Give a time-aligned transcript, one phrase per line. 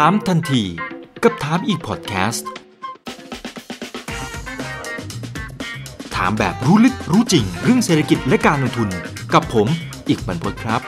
[0.00, 0.62] ถามทันที
[1.22, 2.48] กับถามอีกพอดแคสต์
[6.16, 8.88] ถามแบบรู้ลึกรู้จริง เรื่องเศรษฐกิจและการลงทุน
[9.34, 9.68] กับผม
[10.08, 10.80] อีกบรรพตครับ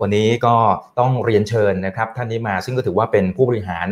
[0.00, 0.56] วันนี้ก็
[0.98, 3.86] ต้องเรียนเชิญนะครับ ท่านนี้มาซึ่งก็ถือว่าเป็นผู้บริหาร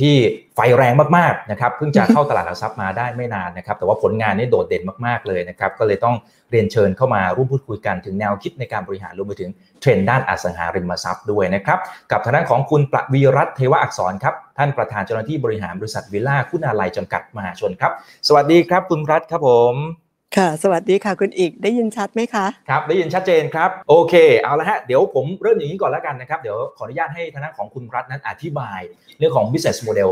[0.00, 0.14] ที่
[0.54, 6.16] ไฟแรงมากๆนะครับเพิ่งจะเข้าตลาดหลักทรัพย์มาได้ไม่นานนะครับ แต่ว่าผลงานนี่โดดเด่นมากๆเลยนะครับ ก็เลยต้อง
[6.50, 11.78] เรียนเชิญเข้ามาร่วมพูดคุยกันถึงแนวคิดในการบริหารรวมไปถึงเทรนด์ด้านอสังหาริมทรัพย์ด้วยนะครับ
[12.10, 17.92] กับทางด้านของคุณประวีรัตเทวอักษรครับ ท่านประธานเจ้าหน้าที่บริหารบริษัทวิลล่าคุณาลัยจำกัดมหาชนครับ
[18.28, 20.05] สวัสดีครับคุณรัตครับผม
[20.36, 28.80] ค่ะ สวัสดีค่ะคุณอีกได้ยินชัดไหมคะ ครับ ได้ยินชัดเจนครับ โอเค เอาละฮะ เดี๋ยวผมเริ่มอย่างนี้ก่อนแล้วกันนะครับ เดี๋ยวขออนุญาตให้ทางด้านของคุณรัตนั้นอธิบาย
[29.18, 30.10] เรื่องของ business model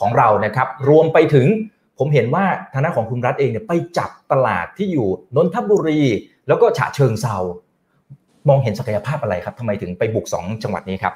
[0.00, 1.46] ของเรานะครับ รวมไปถึง
[1.98, 6.00] ผมเห็นว่าทางด้านของคุณรัฐเองเนี่ยไปจับตลาดที่อยู่นนทบุรี
[6.48, 7.36] แล้วก็ฉะเชิงเซา
[8.48, 11.14] มองเห็นศักยภาพอะไรครับทำไมถึงไปบุกสองจังหวัดนี้ครับ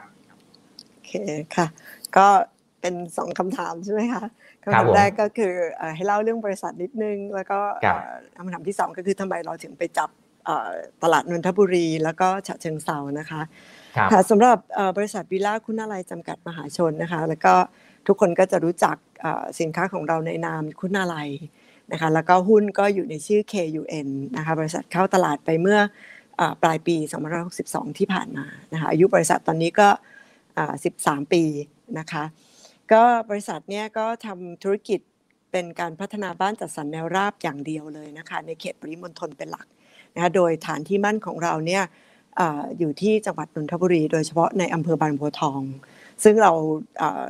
[0.90, 1.12] โอเค
[1.56, 1.66] ค่ะ
[2.16, 2.26] ก็
[2.80, 4.24] เป็นสองคำถามใช่ไหมคะ
[4.66, 5.52] คำถามแรกก็คือ
[5.96, 7.58] ให้เล่าเรื่องบริษัทนิดนึง แล้วก็
[8.36, 10.10] คำถามที่สองก็คือทำไมเราถึงไปจับ
[11.02, 13.40] ตลาดนนทบุรี แล้วก็ฉะเชิงเซานะคะ
[14.12, 14.58] ค่ะสำหรับ
[14.96, 17.54] บริษัทวิล่าคุณอะไรจำกัดมหาชนนะคะ แล้วก็
[18.06, 18.96] ทุกคนก็จะรู้จัก
[19.60, 21.16] สินค้าของเราในนามคุณอะไร
[21.92, 25.78] นะคะแล้วก็หุ้นก็อยู่ในชื่อ KUN นะคะบริษัทเข้าตลาดไปเมื่อ
[26.62, 26.96] ปลายปี
[27.46, 29.88] 2562 ที่ผ่านมานะคะอายุบริษัทตอนนี้ก็
[30.60, 31.42] 13 ปี
[31.98, 32.24] นะคะ
[32.92, 35.00] ก็บริษัทเนี้ยก็ทำธุรกิจ
[35.52, 39.66] เป็นการพัฒนาบ้านจัดสรรแนวราบอย่างเดียวเลยนะคะในเขตปริมณฑลเป็นหลัก
[40.14, 41.82] นะคะโดยฐานที่มั่นของเราเนี่ย
[42.78, 45.60] อยู่ที่จังหวัดนนทบุรี โดยเฉพาะในอำเภอบางบัวทอง
[46.24, 46.52] ซึ่งเรา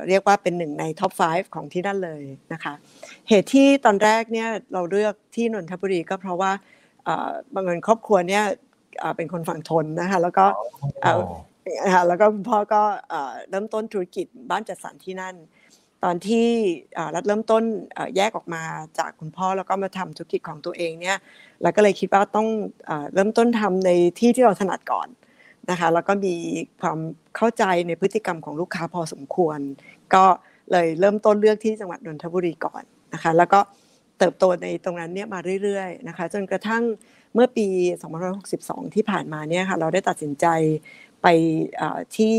[0.07, 2.73] เรียกว่าเป็นหนึ่งในท็อป 5 ของที่นั่นเลยนะคะ
[3.29, 6.51] เหตุที่ตอนแรกเนี่ยเราเลือกที่นนทบุรีก็เพราะว่า
[7.53, 8.43] บางเงินครอบครัวเนี่ย
[9.17, 10.45] เป็นคนฝั่งทนนะคะแล้วก็
[12.07, 12.81] แล้วก็คุณพ่อก็
[13.49, 15.35] เริ่มต้นธุรกิจบ้านจัดสรรที่นั่น
[16.03, 16.47] ตอนที่
[17.15, 17.63] รัฐเริ่มต้น
[18.15, 18.63] แยกออกมา
[18.99, 21.17] จากคุณพ่อแล้วก็มาทำธุรกิจของตัวเองเนี่ย
[21.61, 22.47] เราก็เลยคิดว่าต้อง
[23.13, 25.07] เริ่มต้นทำในที่ที่เราถนัดก่อน
[25.69, 26.35] นะคะแล้วก็มี
[26.81, 26.99] ความ
[27.35, 29.59] เข้าใจในพฤติกรรมของลูกค้าพอสมควร
[30.13, 30.25] ก็
[30.71, 32.83] เลยเริ่มต้นเลือกที่จังหวัดนนทบุรีก่อน
[33.13, 33.59] นะคะแล้วก็
[34.19, 36.83] เติบโตในตรงนั้นเนี่ยมาเรื่อยๆนะคะจนกระทั่ง
[37.33, 37.67] เมื่อปี
[38.31, 40.45] 2562 ที่ผ่านมาเนี่ยค่ะเราได้ตัดสินใจ
[41.29, 41.39] ไป
[42.17, 42.35] ที่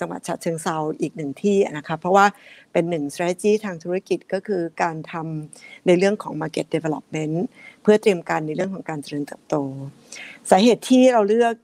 [0.00, 2.26] จังหวัดฉะเชิงเซาอีกหนึ่งที่นะคะเพราะว่า
[2.72, 7.36] เป็นหนึ่ง strategy ทางธุรกิจก็คือการทำในเรื่องของ market development
[7.82, 9.54] เพื่อเตรียมการในเรื่องของการเจริญเติบโต
[10.50, 11.54] สาเหตุที่เราเลือก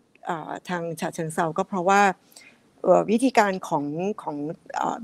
[0.69, 2.01] ทางฉะเชิงเซาก็เพราะว่า
[3.11, 3.85] วิธีการของ
[4.23, 4.37] ของ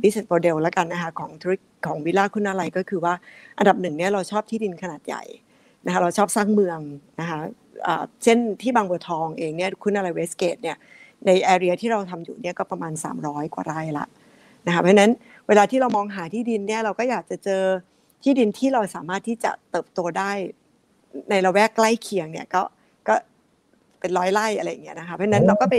[0.01, 3.15] business model แล้วกันนะคะของธุรกิจของวิลล่าคุณอะไรก็คือว่า
[3.59, 5.23] อันดับหนึ่งเนี่ยเราชอบที่ดินขนาดใหญ่
[5.87, 6.79] นะคะเราชอบสร้างเมือง
[7.21, 7.41] นะคะ
[8.23, 10.77] เช่นที่บางบัวทองเองเนี่ยคุณอะไรเวสเกตเนี่ย
[11.27, 12.93] ในแอเรียที่เราทำอยู่เนี่ยก็ประมาณ
[13.25, 14.07] 300 กว่าไร่ละ
[14.67, 15.11] นะคะเพราะนั้น
[15.49, 17.62] เวลาที่เรามองหาที่ดินเนี่ยเราก็อยากจะเจอ
[18.23, 20.31] ที่ดินที่เราสามารถที่จะเติบโตได้
[21.31, 22.63] ในละแวกใกล้เคียงเนี่ยก็
[23.09, 23.15] ก็
[24.01, 25.75] เป็นร้อยไร่อะไรอย่างเงี้ยนะคะเพราะนั้นเราก็ไป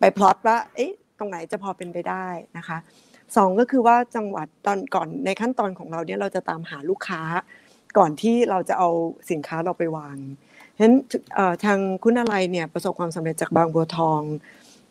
[0.00, 2.26] ไปพลอตว่าเอ๊ะตรงไหนจะพอเป็นไปได้
[2.58, 2.78] นะคะ
[3.36, 7.22] สองก็คือว่าจังหวัดตอนก่อนในขั้นตอนของเราเนี่ยเราจะตามหาลูกค้า
[7.98, 8.88] ก่อนที่เราจะเอา
[9.30, 10.16] สินค้าเราไปวาง
[10.76, 10.96] ฉะนั้น
[11.64, 14.20] ทางคุณอะไรเนี่ยประสบความสำเร็จจากบางบัวทอง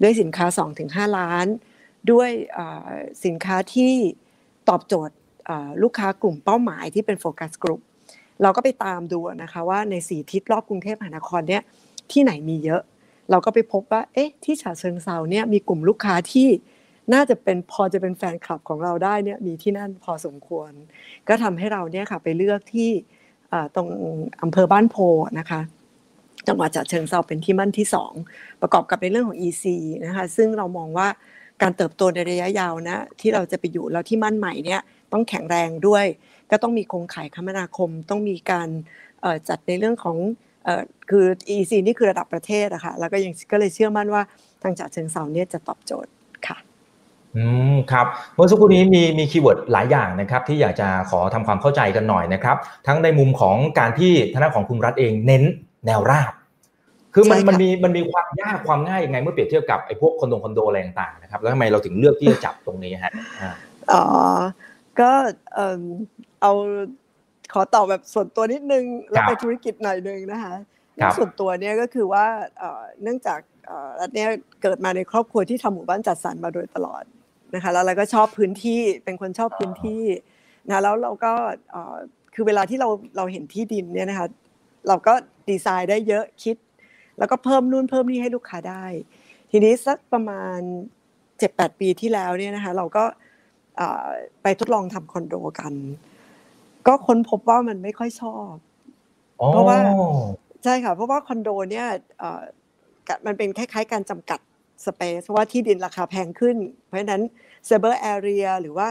[0.01, 0.45] ด้วยสินค้า
[0.83, 1.47] 2-5 ล้าน
[2.11, 2.29] ด้วย
[3.25, 3.93] สินค้าที่
[4.69, 5.15] ตอบโจทย์
[5.83, 7.81] ลูกค้ากลุ่มเป้าหมายที่เป็นโฟกัสกลุ่ม
[8.41, 11.63] เราก็ไปตามดูนะคะว่าในสีทิศรอบกรุงเทพมหานครเนี่ย
[12.11, 12.81] ที่ไหนมีเยอะ
[13.31, 16.49] เราก็ไปพบว่าเอ๊ะที่ฉะเชิงเซาเนี่ยมีกลุ่มลูกค้าที่
[17.13, 20.71] น่าจะเป็นพอจะเป็นแฟนคลับของเราได้เนี่ยมีที่นั่นพอสมควร
[21.27, 22.89] ก็ทำให้เราเนี่ยค่ะไปเลือกที่
[23.75, 23.87] ตรง
[24.41, 24.95] อำเภอบ้านโพ
[25.39, 25.61] นะคะ
[26.47, 27.87] จังหวัดฉะเชิงเซาเป็นที่มั่นที่
[28.23, 29.63] 2 ประกอบกับในเรื่องของ EC
[30.05, 31.07] นะคะซึ่งเรามองว่า
[31.61, 34.81] การเติบโตในระยะยาวนะที่เราจะไปอยู่แล้วที่บ้านใหม่เนี่ย
[35.13, 36.05] ต้องแข็งแรงด้วย
[36.51, 38.69] ก็ต้องมีโครงข่ายคมนาคม ต้องมีการ
[39.49, 40.17] จัดในเรื่องของ
[41.09, 41.25] คือ
[41.55, 44.21] EC นี่คือระดับประเทศอะค่ะแล้วก็ยังก็เลยเชื่อมั่นว่า
[44.63, 46.11] ทางฉะเชิงเทราเนี่ยจะตอบโจทย์
[46.47, 46.57] ค่ะ
[47.35, 47.43] อื
[47.73, 52.57] มครับเมื่อสักครู่นี้มีมี keyword หลายอย่างนะครับ ที่อยากจะขอทำความเข้าใจกันหน่อยนะครับ
[52.87, 55.43] ทั้งในมุมของการที่ทางด้านของคุณรัฐเองเน้น
[55.87, 56.33] แนวราบ
[57.13, 63.13] คือมันมันมีมันมีความยากความง่ายยังไง เมื่อเปรียบเทียบกับไอ้พวกคอนโดคอนโดอะไรต่างๆนะครับ แล้วทำไมเราถึงเลือกที่จะจับตรงนี้ฮะ
[63.93, 64.05] อ๋อ
[64.99, 65.11] ก็
[66.41, 66.51] เอา
[67.53, 70.55] ขอตอบแบบส่วนตัวนิดนึงแล้วไปธุรกิจหน่อยนึงนะคะ
[71.17, 72.25] ส่วนตัวเนี่ยก็คือว่า
[73.01, 73.39] เนื่องจาก
[73.99, 74.29] รัฐเนี่ย
[74.61, 77.03] เกิดมาในครอบครัวที่ทำหมู่บ้านจัดสรรมาโดยตลอด
[77.55, 80.03] นะคะแล้วเราก็ชอบพื้นที่เป็นคนชอบพื้นที่
[80.69, 81.33] นะแล้วเราก็
[82.33, 84.27] คือเวลาที่เราเราเห็นที่ดินเนี่ยนะคะ
[84.87, 85.13] เราก็
[85.49, 86.57] ดีไซน์ได้เยอะคิด
[87.17, 88.85] แล้วก็เพิ่มนู่นเพิ่มนี่ให้ลูกค้าได้
[89.51, 90.59] ทีนี้สักประมาณ
[91.39, 93.03] เจ็ดแปดปีที่แล้วเนี่ยนะคะเราก็
[94.41, 95.73] ไปทดลองทำคอนโดกัน
[96.87, 98.53] ก็ค้นพบว่ามันไม่ค่อยชอบ
[99.47, 99.77] เพราะว่า
[100.63, 101.87] ใช่ค่ะเพราะว่าคอนโดเนี่ย
[103.25, 104.39] มันเป็นคล้ายๆการจำกัด
[104.85, 107.21] สเปซเพราะว่าที่ดินราคาแพงขึ้น เพราะฉะนั้น
[107.65, 108.87] saleable area หรือว่า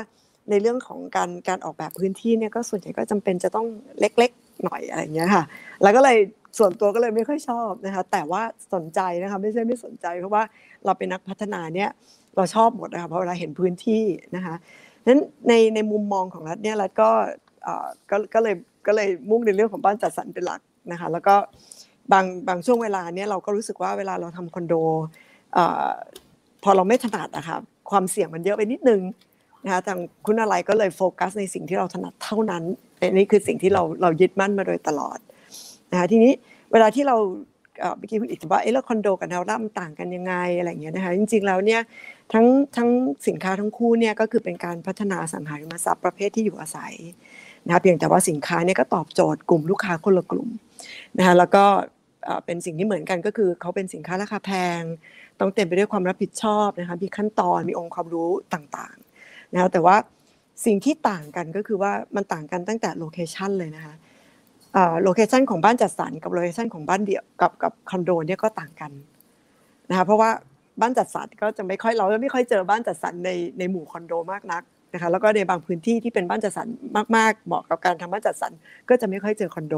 [0.50, 3.66] ในเรื่องของการการออกแบบพื้นที่เนี่ยก็ส่วนใหญ่ก็จำเป็นจะต้อง
[4.00, 5.44] เล็กๆหน่อยอะไรอย่างเงี้ยค่ะ
[5.82, 6.18] แล้วก็เลย
[6.58, 8.42] ส่วนตัวก็เลยไม่ค่อยชอบนะคะแต่ว่า
[8.74, 10.42] สนใจนะคะไม่ใช่ไม่สนใจเพราะว่า
[10.84, 11.90] เราเป็นนักพัฒนาเนี่ย
[12.36, 14.04] เราชอบหมดนะคะเพราะเวลาเห็นพื้นที่
[14.36, 14.54] นะคะ
[15.06, 17.10] นั้นในในมุมมองของรัฐเนี่ยรัฐก็
[18.10, 18.54] ก็ก็เลย
[18.86, 20.60] ก็เลยมุ่งในเรื่องของบ้านจัดสรรเป็นหลัก
[20.92, 21.34] นะคะแล้วก็
[22.12, 24.74] บางบางช่วงเวลาเนี่ยเราก็รู้สึกว่าเวลาเราทำคอนโด
[26.62, 27.58] พอเราไม่ถนัดอะคะ
[27.90, 29.00] ความเสี่ยงมันเยอะไปนิดนึง
[29.64, 32.64] นะคะทางคุณอะไรก็เลยโฟกัสในสิ่งที่เราถนัดเท่านั้น
[33.00, 35.18] อันนี้คือสิ่งที่เราเรายึดมั่นมาโดยตลอด
[35.90, 36.32] นะคะทีนี้
[36.72, 37.16] เวลาที่เรา
[37.98, 41.80] เมื่อกี้คุณอิทว่าเออแล้วคอนโดกับแนวรับมันต่างกันยังไงอะไรอย่างเงี้ยนะคะจริงๆแล้วเนี่ย
[42.32, 42.46] ทั้ง
[42.76, 42.88] ทั้ง
[43.28, 46.94] สินค้าทั้งคู่เนี่ยก็คือเป็นการพัฒนาสังหาริมทรัพย์ประเภทที่อยู่อาศัย
[47.66, 50.48] นะคะเพียงแต่ว่าสินค้าเนี่ยก็ตอบโจทย์กลุ่มลูกค้าคนละกลุ่ม
[51.18, 51.64] นะคะแล้วก็
[52.44, 54.50] เป็นสิ่งที่เหมือนกันก็คือเขาเป็นสินค้าราคาแพ
[54.80, 54.82] ง
[55.40, 59.96] ต้องเต็มไปด้วยความรับผิดชอบนะคะมีขั้นตอนมีองค์ความรู้ต่างๆนะคะแต่ว่า
[60.66, 63.94] สิ่งที่ต่างกันก็คือว่ามันต่างกันตั้งแต่ location เลยนะคะ
[65.02, 68.92] location ของบ้านจัดสรรกับ location ของบ้านเดี่ยวกับกับคอนโดเนี่ยก็ต่างกัน
[69.90, 70.30] นะคะเพราะว่า
[70.80, 74.62] บ้านจัดสรรก็จะไม่ค่อยเราไม่ค่อยเจอบ้านจัดสรรในในหมู่คอนโดมากนัก
[74.94, 76.66] นะคะแล้วก็ในบางพื้นที่ที่เป็นบ้านจัดสรร
[77.16, 78.52] มากๆเหมาะกับการทำบ้านจัดสรร
[78.88, 79.76] ก็จะไม่ค่อยเจอคอนโด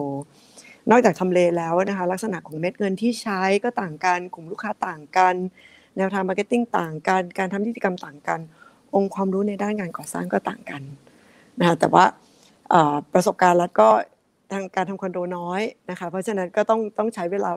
[0.90, 5.34] นอกจากทำเลแล้วนะคะลักษณะของเม็ดเงินที่ใช้ก็ต่างกันกลุ่มลูกค้าต่างกัน
[5.96, 8.40] แนวทาง marketing ต่างกัน การทำนิติกรรมต่างกัน
[8.94, 10.82] องค์ความรู้ในด้านงานก่อสร้างก็ต่างกัน
[11.58, 12.04] นะคะแต่ว่า
[13.12, 13.88] ประสบการณ์แล้วก็
[14.52, 17.50] ทางการทำคอนโดน้อยนะคะ เพราะฉะนั้นก็ต้องต้องใช้เวลา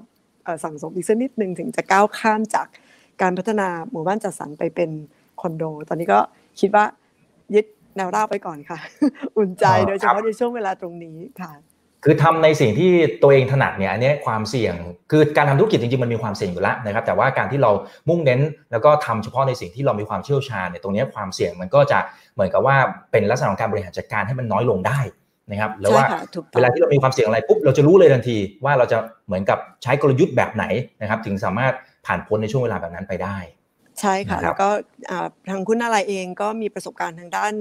[0.64, 2.68] สั่งสมอีกสักนิดหนึ่งถึงจะก้าวข้ามจาก
[3.22, 4.90] การพัฒนาหมู่บ้านจัดสรรไปเป็น
[5.42, 6.20] คอนโด ตอนนี้ก็
[6.60, 6.86] คิดว่า
[7.56, 7.66] ยึด
[7.96, 8.78] แนวราบไปก่อนค่ะ
[9.38, 11.52] อุ่นใจโดยเฉพาะในช่วงเวลาตรงนี้ค่ะ
[12.06, 12.92] คือทำในสิ่งที่
[13.22, 14.76] ตัวเองถนัดเนี่ยอันนี้ความเสี่ยง
[15.12, 17.72] คือการทำธุรกิจจริงๆมันมีความเสี่ยงอยู่แล้วนะครับ แต่ว่าการที่เรา
[18.10, 18.42] มุ่งเน้น
[18.72, 22.00] แล้วก็ทำเฉพาะในสิ่งที่เรามีความเชี่ยวชาญเนี่ยตรงนี้ความเสี่ยงมันก็จะ
[22.34, 22.76] เหมือนกับว่า
[23.12, 25.00] เป็นลักษณะของการบริหารจัดการให้มันน้อยลงได้
[25.52, 26.06] นะครับแล้วว่า
[26.56, 30.66] เวลาที่เรามีความเสี่ยงอะไรปุ๊บเราจะรู้เลยทันที ว่าเราจะเหมือนกับใช้กลยุทธ์แบบไหน
[31.02, 31.74] นะครับ ถึงสามารถ
[32.06, 33.38] ผ่านพ้นในช่วงเวลาแบบนั้นไปได้
[34.00, 34.70] ใช่ค่ะแล้วก็
[35.50, 37.54] ทางคุณอะไรเองก็มีประสบการณ์ทางด้าน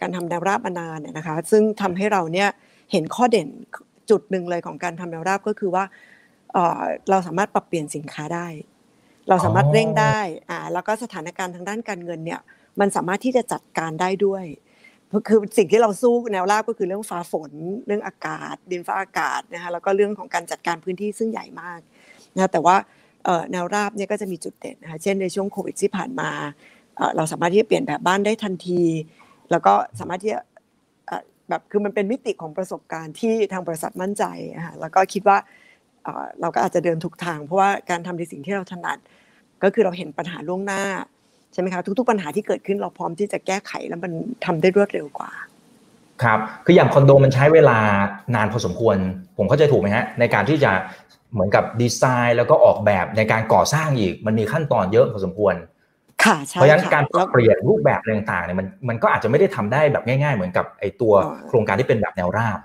[0.00, 2.48] การทำแนวราบมานานเนี่ยนะคะ ซึ่งทำให้เราเนี่ย
[2.92, 3.48] เห็นข้อเด่น
[4.10, 5.84] จุดหนึ่งเลยของการทำแนวราบก็คือว่า
[7.10, 8.46] เราสามารถปรับเปลี่ยนสินค้าได้
[9.28, 10.18] เราสามารถเร่งได้
[10.48, 12.40] อ่าแล้วก็สถานการณ์ทางด้านการเงินเนี่ย
[12.80, 14.44] มันสามารถที่จะจัดการได้ด้วย
[15.28, 17.52] คือสิ่งที่เราสู้แนวราบก็คือเรื่องฟ้าฝน
[17.86, 21.80] เรื่องอากาศ ดินฟ้าอากาศนะคะแล้วก็เรื่องของการจัดการพื้นที่ซึ่งใหญ่มาก
[22.34, 22.76] นะแต่ว่า
[23.52, 26.30] แนวราบเนี่ยก็จะมีจุดเด่นนะคะเช่นในช่วงโควิดที่ผ่านมา
[27.16, 28.82] เราสามารถที่จะเปลี่ยนแบบบ้านได้ทันที
[29.50, 30.40] แล้วก็สามารถที่จะ
[31.48, 34.24] แบบคือมันเป็นมิติของประสบการณ์ที่ทางบริษัทมั่นใจ
[34.56, 35.38] นะคะแล้วก็คิดว่า
[36.40, 38.98] เราก็อาจจะเดินถูกทาง เพราะว่าการทำในสิ่งที่เราถนัด
[39.62, 40.82] ก็คือเราเห็นปัญหาล่วงหน้า
[41.54, 44.12] ใช่ไหมคะทุกๆปัญหาที่เกิดขึ้นเราพร้อมที่จะแก้ไขแล้วมัน
[44.44, 45.30] ทำได้รวดเร็วกว่า
[46.22, 47.78] ครับ คืออย่างคอนโดมันใช้เวลา
[48.34, 48.96] นานพอสมควร
[49.36, 50.70] ผมเข้าใจถูกไหมฮะในการที่จะ
[51.32, 55.54] เหมือนกับดีไซน์แล้วก็ออกแบบในการก่อสร้างอีก มันมีขั้นตอนเยอะพอสมควร
[56.24, 61.12] ค่ะใช่เพราะฉะนั้นการเปลี่ยนรูปแบบต่างๆเนี่ยมันมันก็อาจจะไม่ได้ทำได้แบบง่ายๆ เหมือนกับไอตัว
[61.48, 62.58] โครงการที่เป็นแบบแนวราบ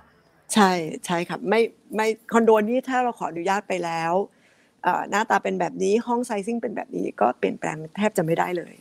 [0.53, 0.71] ใช่
[1.05, 1.61] ใช่ครับไม่
[1.95, 4.13] ไม่คอนโดนี้ถ้าเราขออนุญาตไปแล้ว
[5.11, 8.73] หน้าตาเป็นแบบนี้ห้องไซซิ่งเป็นแบบนี้ก็เปลี่ยนแปลงแทบจะไม่ได้เลย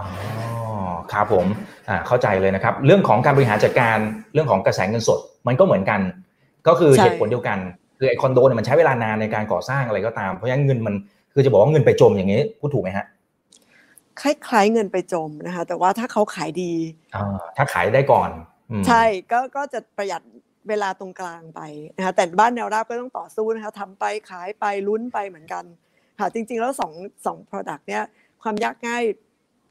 [0.00, 0.08] อ๋อ
[1.12, 1.46] ครับผม
[1.88, 3.98] อ่าเข้าใจเลยนะครับ เรื่องของการบริหารจัดการ
[4.34, 6.00] เรื่องของกระแสเงินสด มันก็เหมือนกัน
[6.66, 7.58] ก็คือเหตุผลเดียวกัน
[7.98, 10.94] คือไอคอนโดเนี่ยมันใช้เวลานานในการก่อสร้างอะไรก็ตามเพราะฉะนั้นเงินมัน
[11.32, 13.06] คือจะบอกว่าเงินไปจมอย่างนี้พูดถูกไหมฮะ
[14.20, 16.72] คล้ายๆเงินไปจมนะคะแต่ว่าถ้าเขาขายดี
[17.14, 18.30] อ่าถ้าขายได้ก่อน
[18.88, 19.02] ใช่
[19.32, 20.22] ก็ก็จะประหยัด
[20.68, 21.60] เวลาตรงกลางไป
[21.96, 25.64] นะคะแต่บ้านแนวราบก็ต้องต่อสู้นะคะทำไปขายไปลุ้นไปเหมือนกัน
[26.18, 26.92] ค่ะจริง ๆ แล้วสอง
[27.26, 28.02] สอง product เนี่ย
[28.42, 29.02] ความยากง่าย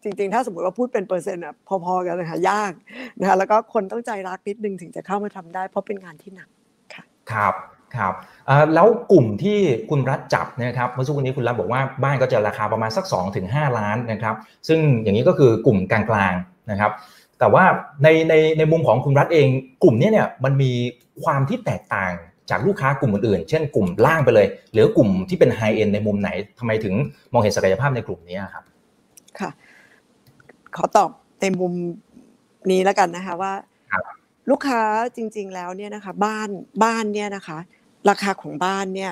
[0.03, 2.73] จริง ๆ ถ้าสมมติว่าพูดเป็นเปอร์เซ็นต์อะพอๆกันเลยค่ะยาก
[3.19, 6.50] นะคะแล้วก็คนต้องใจรักนิดนึงถึงจะเข้ามาทำได้ เพราะเป็นงานที่หนัก
[6.93, 7.53] ค่ะครับ
[7.95, 8.13] ครับ
[8.73, 9.59] แล้วกลุ่มที่
[9.89, 13.47] คุณรัฐจับนะครับเมื่อสักครู่นี้คุณรัฐบอกว่าบ้านก็จะราคาประมาณสัก 2-5ถึง
[13.77, 14.35] ล้านนะครับ
[14.67, 16.91] ซึ่งอย่างนี้ก็คือกลุ่มกลางๆนะครับ
[17.43, 17.65] แต่ว่า
[18.03, 19.47] ในในในมุมของคุณรัฐเอง
[19.83, 20.71] กลุ่มนี้เนี่ยมันมี
[21.23, 22.12] ความที่แตกต่าง
[22.50, 26.93] จากลูกค้ากลุ่มอื่นๆ เช่นกลุ่มล่างไปเลย หรือกลุ่มที่เป็นไฮเอ็นในมุมไหนทำไมถึง
[27.33, 28.63] มองเห็นศักยภาพในกลุ่มนี้ครับ
[29.39, 29.50] ค่ะ
[30.75, 31.09] ขอตอบ
[31.41, 31.73] ในมุม
[32.71, 33.53] นี้แล้วกันนะคะว่า
[34.50, 34.81] ลูกค้า
[35.15, 36.50] จริง ๆแล้วเนี่ยนะคะ บ้าน
[36.83, 37.57] บ้านเนี่ยนะคะ
[38.09, 39.12] ราคาของบ้านเนี่ย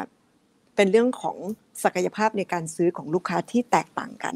[0.75, 1.37] ไปเป็นเรื่องของ
[1.83, 4.35] ศักยภาพในการซื้อของลูกค้าที่แตกต่างกัน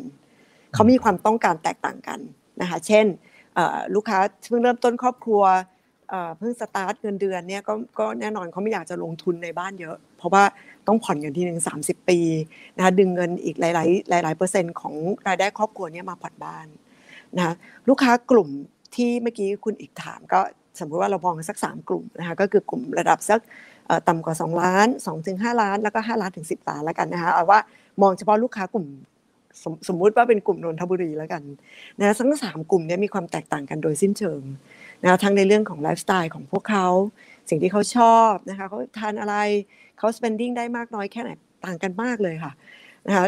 [0.73, 2.19] เขามีความต้องการแตกต่างกัน
[2.61, 3.05] นะคะ เช่น
[3.95, 4.19] ลูกค้า
[4.49, 5.43] เพิ่งเริ่มต้นครอบครัว
[6.37, 10.43] เพิ่งสตาร์ทเงินเดือนเนี่ยก็ก็แน่นอนเขาไม่อยากจะลงทุนในบ้านเยอะ เพราะว่า
[10.87, 12.19] ต้องผ่อนเงินทีหนึ่งสามสิบปี
[12.77, 13.63] นะคะดึงเงินอีกห
[14.11, 14.93] ลาย ๆ หลาย ๆ เปอร์เซ็นต์ของ
[15.27, 16.67] รายได้ครอบครัวเนี่ยมาผ่อนบ้าน
[17.37, 17.53] นะคะ
[17.89, 18.49] ลูกค้ากลุ่ม
[18.95, 20.39] ที่เมื่อกี้คุณอีกถามก็
[20.79, 23.39] สมมติว่าเรามองสักสามกลุ่มนะคะก็คือกลุ่มระดับสัก
[24.07, 27.59] ต่ำกว่า 2 ล้าน2ถึง5ล้าน แล้วก็ 5 ล้านถึง 10 ล้านแล้วกันนะคะเอาว่า
[28.01, 28.87] มองเฉพาะลูกค้ากลุ่ม
[29.63, 31.43] สมสมมุติว่าเป็นกลุ่มนนทบุรีแล้วกัน
[31.99, 34.41] นะทั้งสามกลุ่มนี้มีความแตกต่างกันโดยสิ้นเชิง
[35.03, 36.87] นะทั้งในเรื่องของไลฟ์สไตล์ของพวกเขา
[37.49, 39.35] สิ่งที่เขาชอบนะคะเขาทานอะไร
[39.97, 41.31] เขา spending ได้มากน้อยแค่ไหน
[41.65, 42.51] ต่างกันมากเลยค่ะ
[43.07, 43.25] นะคะ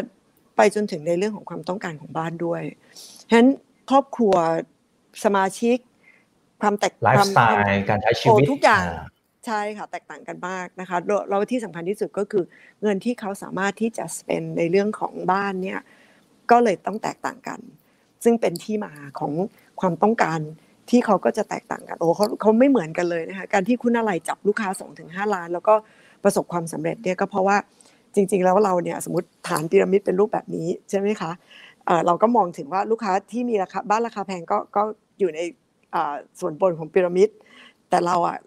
[0.56, 2.62] ไปจนถึงในเรื่องของความต้องการของบ้านด้วย
[3.28, 3.50] ฉะนั้น
[3.90, 4.34] ครอบครัว
[5.24, 5.76] สมาชิก
[6.60, 8.84] ความแตกไลฟ์สไตล์การใช้ชีวิตทุกอย่าง
[9.46, 10.96] ใช่ค่ะแตกต่างกันมากนะคะ
[11.28, 12.44] แล้วที่สำคัญที่สุดก็คือ
[12.82, 15.80] เงินที่เขาสามารถที่จะ spend ในเรื่องของบ้านเนี่ย
[16.50, 17.60] ก็เลยต้องแตกต่างกัน
[18.24, 19.32] ซึ่งเป็นที่มาของ
[19.80, 20.40] ความต้องการ
[20.90, 25.74] ที่เขาก็จะแตกต่างกันโอ้เขาเขาไม่เหมือนกันเลยนะคะการที่คุณอะไรจับลูกค้า2งถึงหล้าน แล้วก็
[26.24, 27.56] ประสบความสำเร็จเนี่ยก็เพราะว่า
[28.14, 31.30] จริง ๆ แล้วเราเนี่ยสมมติฐานพีระมิดเป็นรูปแบบนี้ใช่ไหมคะ
[32.06, 34.82] เราก็มองถึงว่าลูกค้าที่มีราคาบ้านราคาแพงก็ก็
[35.18, 35.40] อยู่ใน
[36.40, 37.28] ส่วนบนของพีระมิด
[37.90, 38.38] แต่เราอะ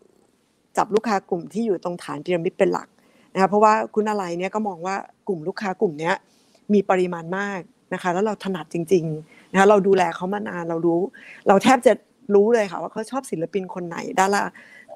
[0.78, 2.88] จับลูกค้ากลุ่มที่อยู่ตรงฐานพีระมิดเป็นหลัก
[3.34, 4.96] นะคะเพราะว่าคุณอะไรเนี่ยก็มองว่า
[5.28, 6.12] กลุ่มลูกค้ากลุ่มนี้
[6.74, 7.62] มีปริมาณมาก
[7.94, 11.02] นะคะ แล้วเราถนัดจริงๆนะคะเราดูแลเขามานานเรารู้
[11.48, 11.94] เราแทบจะ
[12.36, 14.42] รู้เลยค่ะว่าเขาชอบศิลปินคนไหนดารา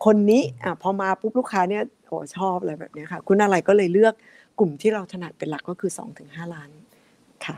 [0.06, 4.14] คนนี้อะพอมาปุ๊บลูกค้าเนี่ยโอ้ชอบอะไรแบบนี้ค่ะ คุณอะไรก็เลยเลือก
[4.60, 6.70] กลุ่มที่เราถนัดเป็นหลักก็คือ 2-5 ล้าน
[7.46, 7.56] ค่ะ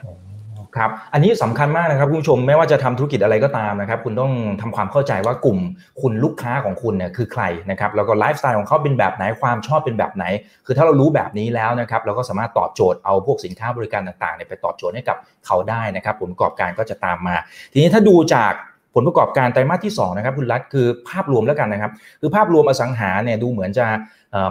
[0.76, 4.32] ครับอันนี้สำคัญมากนะครับคุณผู้ชมไม่ว่าจะทำธุรกิจอะไรก็ตามนะครับคุณต้อง
[4.62, 5.60] ทำความเข้าใจว่ากลุ่ม
[6.02, 10.26] คุณลูกค้าของคุณเนี่ยคือใครนะครับแล้วก็ไลฟ์สไตล์ของเขาเป็นแบบไหนความชอบเป็นแบบไหน
[10.66, 17.36] คือถ้าเรารู้แบบนี้แล้วนะครับเราก็สามารถตอบโจทย์เอาพวกสินค้าบริการต่างๆไปตอบโจทย์ให้กับเขาได้นะครับผลประกอบการก็จะตามมา
[17.74, 18.54] ทีนี้ถ้าดูจาก
[18.94, 23.88] ผลประกอบการไตรมาสที่2นะครับคุณรัฐคือภาพรวมแล้วกันนะครับ คือภาพรวมอสังหาเนี่ยดูเหมือนจะ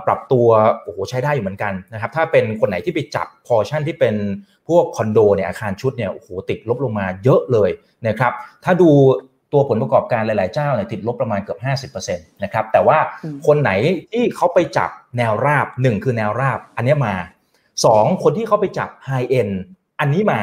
[0.07, 0.49] ปรับตัว
[0.83, 4.15] โอ้โหใช้ได้อยู่เหมือนกันนะครับถ้าเป็นคนไหนที่ไปจับพอชั่นที่เป็น
[4.69, 7.71] พวกคอนโดเนี่ยอาคารชุดเนี่ยโอ้โหติดลบลงมาเยอะเลย
[8.09, 8.33] นะครับ
[8.65, 8.91] ถ้าดู
[9.53, 12.99] ตัวผลประกอบการหลาย ๆ เจ้าเนี่ยติดลบประมาณเกือบ 50%นะครับแต่ว่า
[13.47, 13.71] คนไหน
[14.13, 17.15] ที่เขาไปจับแนวราบ 1 คือแนวราบอันนี้มา
[17.71, 19.49] 2 คนที่เขาไปจับไฮเอ็น
[20.01, 20.41] อันนี้มา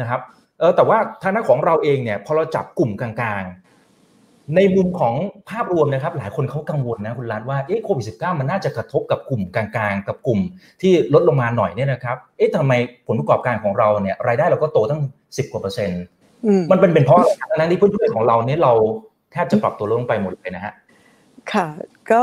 [0.00, 0.20] นะครับ
[0.58, 3.10] เออแต่ว่าทางด้านของเราเองเนี่ยพอเราจับกลุ่มกลา
[3.40, 3.61] ง ๆ
[4.56, 5.14] ในมุมของ
[5.50, 10.40] ภาพรวมนะครับ หลายคนเขากังวลนะคุณรัฐว่าเอ๊ะโควิดสิมันน่าจะกระทบกับกลุ่มกลางๆ กับกลุ่ม
[10.80, 12.72] ที่ลดลงมาหน่อยเนี่ยนะครับเอ๊ะทำไม
[13.06, 15.00] ผลประกอบการของเราเนี่ยรายได้เราก็โตตั้ง
[15.36, 16.02] สิบกว่าเปอร์เซ็นต์
[16.70, 17.20] มันเป็นเป็นเพราะ
[17.50, 18.72] อะไรนั้นที่เพื่อนๆของเราเนี่ยเรา
[19.32, 20.74] แทบจะปรับตัวลงไปหมดเลยนะฮะ
[21.52, 21.66] ค่ะ
[22.10, 22.20] ก็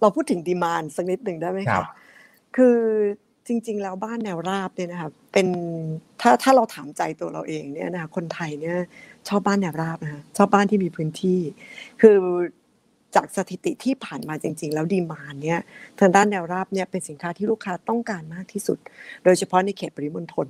[0.00, 1.86] เราพูดถึงดีมานสักนิดหนึ่งได้ไหมคะ
[2.56, 2.78] คือ
[3.46, 5.46] จริง ๆ แล้วบ้านแนวราบเนี่ยนะคะเป็น
[6.20, 8.78] ถ้าถ้าเราถามใจตัวเราเองเนี่ยนะคะคนไทยเนี่ย
[9.28, 11.40] ชอบบ้านแนวราบนะคะชอบบ้านที่มีพื้นที่
[12.00, 12.16] คือ
[13.14, 15.60] จากสถิติที่ผ่านมาจริง ๆ แล้วดีมานเนี่ย
[16.00, 18.78] ทางด้านแนวราบเนี่ยเป็นสินค้าที่ลูกค้าต้องการมากที่สุด
[19.24, 20.48] โดยเฉพาะในเขตปริมณฑล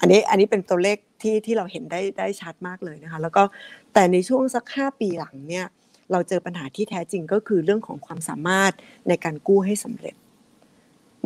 [0.00, 3.42] อันนี้อันนี้เป็นตัวเลขที่ที่เราเห็นได้ได้ชัดมากเลยนะคะแล้วก็
[3.94, 5.66] แต่ในช่วงสักห้าปีหลังเนี่ย
[6.12, 8.72] เราเจอปัญหาที่แท้จริงก็คือเรื่องของความสามารถ
[9.08, 10.14] ในการกู้ให้สำเร็จ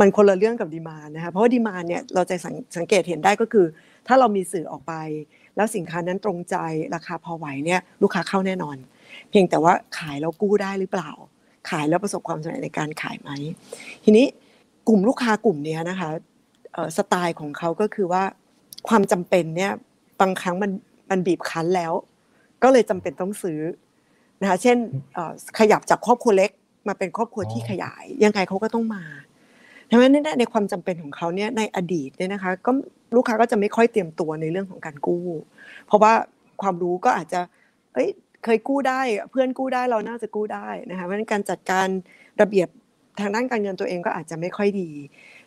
[0.01, 2.37] มันคนละเรื่องกับดีมานะคะเพราะว่าดีมานเนี่ยเราจะ
[2.77, 3.67] สังเกตเห็นได้ก็คือ
[4.07, 4.95] ถ้าเรามีสื่อออกไป
[5.57, 6.57] แล้วสินค้านั้นตรงใจ
[6.95, 8.77] ราคาพอไหวเนี่ยลูกค้าเข้าแน่นอน
[9.31, 11.11] เพียงแต่ว่าขายแล้วกู้ได้หรือเปล่า
[11.71, 13.31] ขายแล้วประสบความสำเร็จในการขายไหม
[14.05, 14.27] ทีนี้
[14.89, 16.11] กลุ่มลูกค้ากลุ่มนี้นะคะ
[16.97, 18.23] สไตล์ของเขาก็คือว่า
[18.89, 19.73] ความจำเป็นเนี่ย
[20.21, 20.71] บางครั้งมัน
[21.11, 21.93] มันบีบคั้นแล้ว
[22.63, 23.61] ก็เลยจำเป็นต้องซื้อ
[24.41, 24.77] นะคะเช่น
[25.59, 26.51] ขยับจากครอบครัวเล็ก
[26.89, 29.05] มาเป็นครอบครัวที่ขยาย ยังไงเขาก็ต้องมา
[29.93, 32.71] ดังนั้นในความจำเป็นของเขาเนี่ยในอดีตเนี่ยนะคะก็
[33.17, 35.27] ลูกค้าก็จะไม่ค่อยเตรียมตัวในเรื่องของการกู้
[35.87, 36.13] เพราะว่า
[36.63, 37.41] ความรู้ก็อาจจะ
[37.95, 38.09] เอ้ย
[38.45, 41.89] เคยกู้ได้เพื่อนกู้ได้เราน่าจะกู้ได้นะคะเพราะฉะนั้นการจัดการ
[42.41, 42.69] ระเบียบ
[43.21, 44.91] ทางด้านการเงินตัวเองก็อาจจะไม่ค่อยดี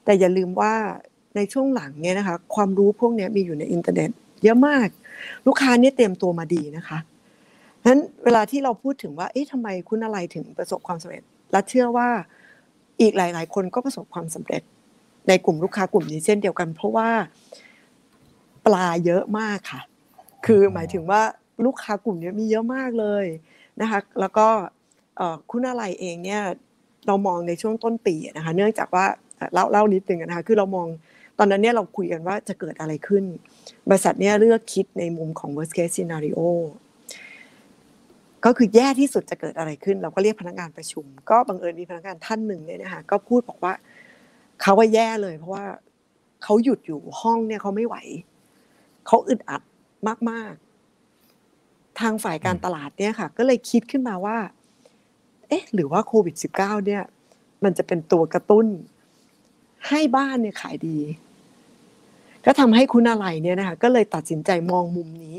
[0.05, 0.73] แต่อย่าลืมว่า
[1.35, 4.09] ในช่วงหลังเนี่ยนะคะความรู้พวกนี้มีอยู่ในอินเทอร์เน็ต
[4.43, 4.87] เยอะมาก
[5.47, 6.97] ลูกค้านี่เตรียมตัวมาดีนะคะ
[7.85, 12.09] นั้นเวลาที่เราพูดถึงว่าเอ๊ะทำไมคุณอะไรถึงประสบความสำเร็จและเชื่อว่า
[13.01, 14.61] อีกหลาย ๆ คนก็ประสบความสำเร็จ
[15.27, 17.09] ในกลุ่มลูกค้ากลุ่มนี้เช่นเดียวกัน เพราะว่า
[18.65, 19.81] ปลาเยอะมากค่ะ
[20.45, 21.21] คือหมายถึงว่า
[21.65, 23.25] ลูกค้ากลุ่มนี้มีเยอะมากเลย
[23.81, 24.47] นะคะแล้วก็
[25.51, 26.41] คุณอะไรเองเนี่ย
[27.07, 29.05] เรามองในช่วงต้นปีนะคะเนื่องจากว่า
[29.53, 30.87] เล่าเล่านิดนึงนะคะคือเรามอง
[31.39, 33.23] ตอนนั้นเนี่ยเราคุยกันว่าจะเกิดอะไรขึ้น
[33.89, 36.39] บริษัทเนี่ยเลือกคิดในมุมของ worst case scenario
[38.45, 43.73] ก็คือแย่ที่สุดจะเกิดอะไรขึ้น เราก็เรียกพนักงานประชุม ก็บังเอิญมีพนักงานท่านหนึ่งเนี่ยนะคะก็พูดบอกว่า
[44.61, 45.65] เขาว่าแย่เลย เพราะว่า
[46.43, 47.95] เขาหยุดอยู่ห้องเนี่ยเขาไม่ไหว
[49.07, 49.61] เขาอึดอัด
[50.29, 50.53] มาก
[51.27, 54.37] ๆ ทางฝ่ายการตลาดเนี่ยค่ะ ก็เลยคิดขึ้นมาว่า
[55.47, 57.03] เอ๊ะ หรือว่าโควิด -19 เนี่ย
[57.63, 58.65] มันจะเป็นตัวกระตุ้น
[59.87, 60.97] ให้บ้านเนี่ยขายดี
[62.45, 65.35] ก็ทำให้คุณอะไรเนี่ยนะคะก็เลยตัดสินใจมองมุมนี้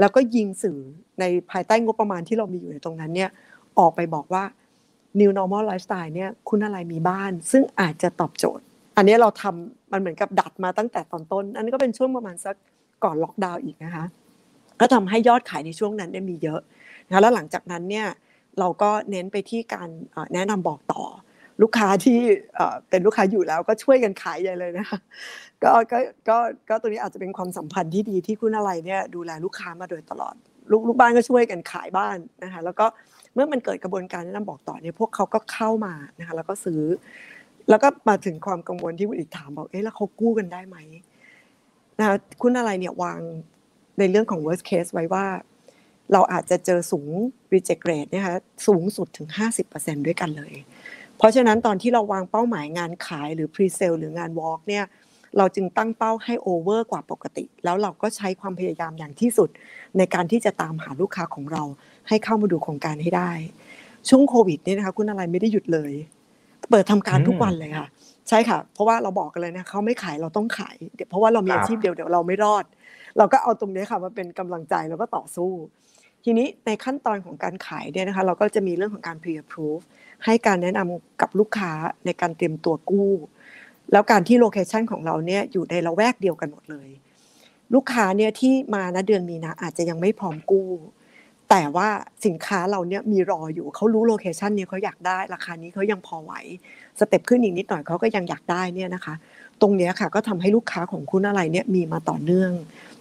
[0.00, 0.78] แล้วก็ยิงสื่อ
[1.20, 3.30] ในภายใต้งบประมาณที่เรามีอยู่ในตรงนั้นเนี่ย
[3.78, 4.44] ออกไปบอกว่า
[5.20, 8.64] New Normal Lifestyle เนี่ยคุณอะไรมีบ้าน ซึ่งอาจจะตอบโจทย์
[8.96, 12.56] อันนี้เราทำมันเหมือนกับดัดมาตั้งแต่ตอนต้น อันนี้ก็เป็นช่วงประมาณสัก
[13.04, 14.04] ก่อนล็อกดาวน์อีกนะคะ
[14.80, 16.60] ก็ทำให้ยอดขายในช่วงนั้นเนี่ยมีเยอะ
[17.10, 18.06] นะแล้วหลังจากนั้นเนี่ย
[18.58, 19.88] เราก็เน้นไปที่การ
[20.34, 21.02] แนะนำบอกต่อ
[21.62, 22.18] ลูกค้าที่
[22.90, 24.98] เป็นลูกค้าอยู่แล้วก็ช่วยกันขายใหญ่เลยนะคะ
[25.64, 25.98] ก็ก็
[26.28, 26.38] ก็
[26.68, 30.34] ก็ตัวนี้อาจจะเป็นความสัมพันธ์ที่ดีที่คุณอะไรเนี่ยดูแลลูกค้ามาโดยตลอด
[30.70, 32.86] ลูกลูกบ้านก็ช่วยกันขายบ้านนะคะแล้วก็
[33.34, 36.82] เมื่อมันเกิดกระบวนการแนะนำบอกต่อเนี่ยพวกเขาก็เข้ามานะคะแล้วก็ซื้อ
[37.70, 40.76] แล้วก็มาถึงความกังวลที่คุณอีกถามบอกเอ๊ะแล้วเขากู้กันได้ไหม
[41.98, 43.20] นะคะคุณอะไรเนี่ยวาง
[43.98, 45.26] ในเรื่องของ worst case ไว้ว่า
[46.12, 47.10] เราอาจจะเจอสูง
[47.54, 48.36] reject rate นะคะ
[48.66, 49.28] สูงสุดถึง
[49.66, 50.54] 50%ด้วยกันเลย
[51.18, 54.84] เพราะฉะนั้นตอนที่เราวางเป้าหมายงานขายหรือ pre-sale หรืองาน walk เนี่ย
[55.38, 59.48] เราจึงตั้งเป้าให้ over กว่าปกติ แล้วเราก็ใช้ความพยายามอย่างที่สุด
[59.98, 61.62] ในการที่จะตามหาลูกค้าของเรา
[62.08, 63.30] ให้เข้ามาดูโครงการให้ได้
[64.08, 65.92] ช่วงโควิดนี่นะคะคุณอะไรไม่ได้หยุดเลย
[66.70, 67.88] เปิดทำการทุกวันเลยค่ะ
[68.28, 72.64] ใช่ค่ะ เพราะว่าเราบอกกันเลยนะเขาไม่ขายเราต้องขายเดี๋ยวเพราะว่าเรามีอาชีพเดียวเดี๋ยวเราไม่รอด
[73.18, 75.50] เราก็เอาตรงนี้ค่ะมาเป็นกำลังใจแล้วก็ต่อสู้
[76.24, 79.82] ทีนี้ในขั้นตอนของการขายเนี่ยนะคะ เราก็จะมีเรื่องของการ pre-approve
[80.24, 81.72] ให้การแนะนำกับลูกค้า
[82.04, 83.12] ในการเตรียมตัวกู้
[83.92, 86.88] แล้วการที่โลเคชันของเราเนี่ยอยู่ในละแวกเดียวกันหมดเลย
[87.74, 90.68] ลูกค้าเนี่ยที่มาณเดือนมีนาอาจจะยังไม่พร้อมกู้
[91.50, 91.88] แต่ว่า
[92.26, 96.32] สินค้าเราเนี่ยมีรออยู่เขารู้ location นี้เขาอยากได้ ราคานี้เขายังพอไหว
[96.98, 99.14] step ขึ้นอีกนิดหน่อยเขาก็ยังอยากได้เนี่ยนะคะ
[99.60, 102.52] ตรงนี้ค่ะก็ทำให้ลูกค้าของคุณอะไรเนี่ยมีมาต่อเนื่อง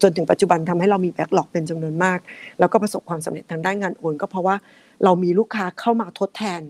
[0.02, 2.20] จนถึงปัจจุบันทำให้เรามี backlog เป็นจำนวนมาก
[2.60, 4.56] แล้วก็ประสบความสำเร็จทางด้านงานโอน ก็เพราะว่า
[5.04, 6.62] เรามีลูกค้าเข้ามาทดแทน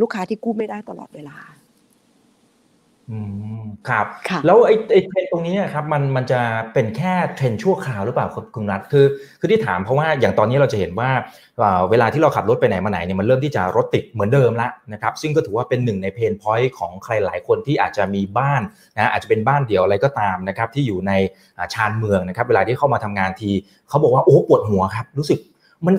[0.00, 1.36] ลูกค้าที่กู้ไม่ได้ตลอดเวลา
[3.10, 3.18] อื
[3.60, 4.06] มครับ
[4.46, 6.40] แล้วไอ้ไอ้เทรนตรงนี้ครับมันมันจะ
[6.72, 9.06] เป็นแค่เทรนชั่วคราวหรือเปล่าคุณรัฐคือ
[9.40, 11.10] คือที่ถามเพราะว่าอย่างตอนนี้เราจะเห็นว่า
[11.90, 18.62] เวลาที่เราขับรถไปไหนมาไหนเนี่ยมันเริ่มที่จะรถติดเหมือนเดิมแล้วนะครับซึ่งก็ถือว่าเป็นหนึ่งใน pain point ของใครหลายคนที่อาจจะมีบ้าน
[18.96, 21.12] นะอาจจะเป็นบ้านเดี่ยวอะไรก็ตามนะครับที่อยู่ใน
[21.74, 23.50] ชานเมืองนะครับเวลาที่เข้ามาทำงานที
[23.88, 25.38] เขาบอกว่าโอ้ปวดหัวครับรู้สึก
[25.86, 25.94] มัน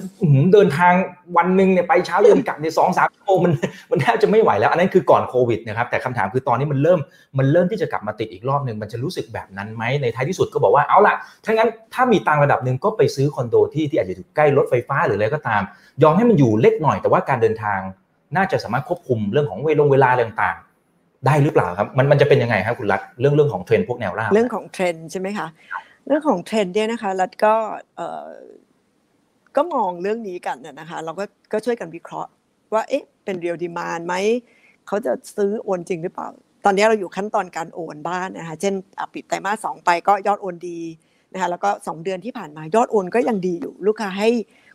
[0.54, 0.94] เดินทาง
[1.38, 3.54] วันหนึ่งเนี่ยไปเช้าเย็นกลับในสองสามชั่วโมงมัน
[3.92, 7.00] มันแทบจะไม่ไหวแล้ว อันนั้นคือก่อนโควิดนะครับแต่คำถามคือตอนนี้มันเริ่ม
[7.38, 15.62] มันเริ่มที่จะกลับมาติดอีกรอบหนึ่งมันจะรู้สึกแบบนั้นไหมในท้ายที่สุดก็บอกว่าเอาล่ะถ้างั้นถ้ามีตังระดับหนึ่งก็ไปซื้อคอนโดที่ที่อาจจะอยู่ใกล้รถไฟฟ้าหรืออะไรก็ตาม
[16.04, 17.80] ยอมให้มันอยู่เล็กหน่อยแต่ว่าการเดินทาง
[18.36, 25.48] น่าจะสามารถควบคุมเรื่องของเวลงเวลาต่างๆได้หรือเปล่าครับมันมันจะเป็นยังไงครับคุณรัฐเรื่องเรื่องของเทรนพวกแนวราบเรื่องของเทรนใช่ไหมคะ
[26.08, 27.54] เรื่องของเทรนเนี่ยนะคะรัฐก็
[29.58, 32.30] ก็มองเรื่องนี้กันนะคะ เราก็ก็ช่วยกันวิเคราะห์
[32.74, 34.14] ว่าเอ๊ะเป็นเรียลดีมานไหม
[34.88, 36.28] เขาจะซื้อโอนจริงหรือเปล่า
[36.66, 38.74] ตอนนี้เราอยู่ขั้นตอนการโอนบ้านนะคะเช่น
[39.14, 40.80] ปิดไตรมาสสองไปก็ยอดโอนดี
[41.34, 44.30] นะคะแล้วก็ 2 เดือนที่ผ่านมายอดโอนก็ยังดีอยู่ ลูกค้าให้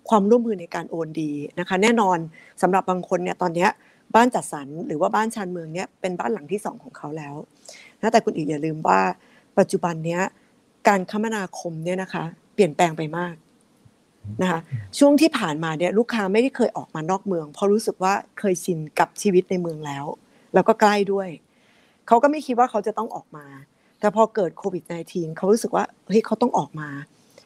[0.09, 2.18] ความร่วมมือในการโอนดีนะคะ แน่นอน
[2.62, 3.68] สำหรับบางคนเนี่ยตอนนี้
[4.14, 7.35] บ้านจัดสรรหรือว่าบ้านชานเมืองเนี่ยเป็นบ้านหลังที่ 2 ของเขาแล้ว
[8.01, 9.01] นะแต่คุณอีกอย่าลืมว่า
[9.59, 10.23] ปัจจุบันเนี้ย
[10.88, 13.35] การคมนาคมเนี่ยนะคะ เปลี่ยนแปลงไปมาก
[14.43, 14.61] นะคะ
[14.99, 20.05] ช่วงที่ผ่านมาเนี่ยลูกค้าไม่ได้เคยออกมานอกเมือง เพราะรู้สึกว่าเคยชินกับชีวิตในเมืองแล้ว
[20.55, 21.29] แล้วก็ใกล้ด้วย
[22.09, 23.47] เขาก็ไม่คิดว่าเขาจะต้องออกมา
[24.01, 26.89] แต่พอเกิดโควิด -19 เขารู้สึกว่าเฮ้ยเขาต้องออกมา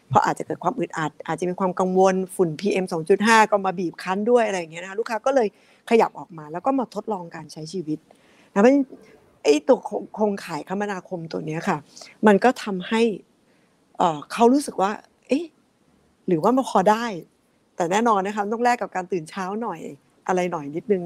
[0.09, 2.85] เพราะอาจจะเกิดความอึดอัด อาจจะมีความกังวลฝุ่น PM
[3.19, 5.49] 2.5 ก็มาบีบคั้นด้วยอะไรอย่างเงี้ยนะคะลูกค้าก็เลย
[5.91, 7.99] ขยับออกมา แล้วก็มาทดลองการใช้ชีวิต
[8.53, 8.73] นะเพราะ
[9.45, 9.79] ไอ้ตัว
[10.15, 11.79] โครงข่ายคมนาคมตัวนี้ค่ะ
[12.27, 13.03] มันก็ทำให้
[14.33, 14.91] เขารู้สึกว่า
[16.27, 17.05] หรือว่ามันพอได้
[17.77, 19.81] แต่แน่นอนนะคะต้องแลกกับการตื่นเช้าหน่อย
[20.27, 21.03] อะไรหน่อยนิดนึง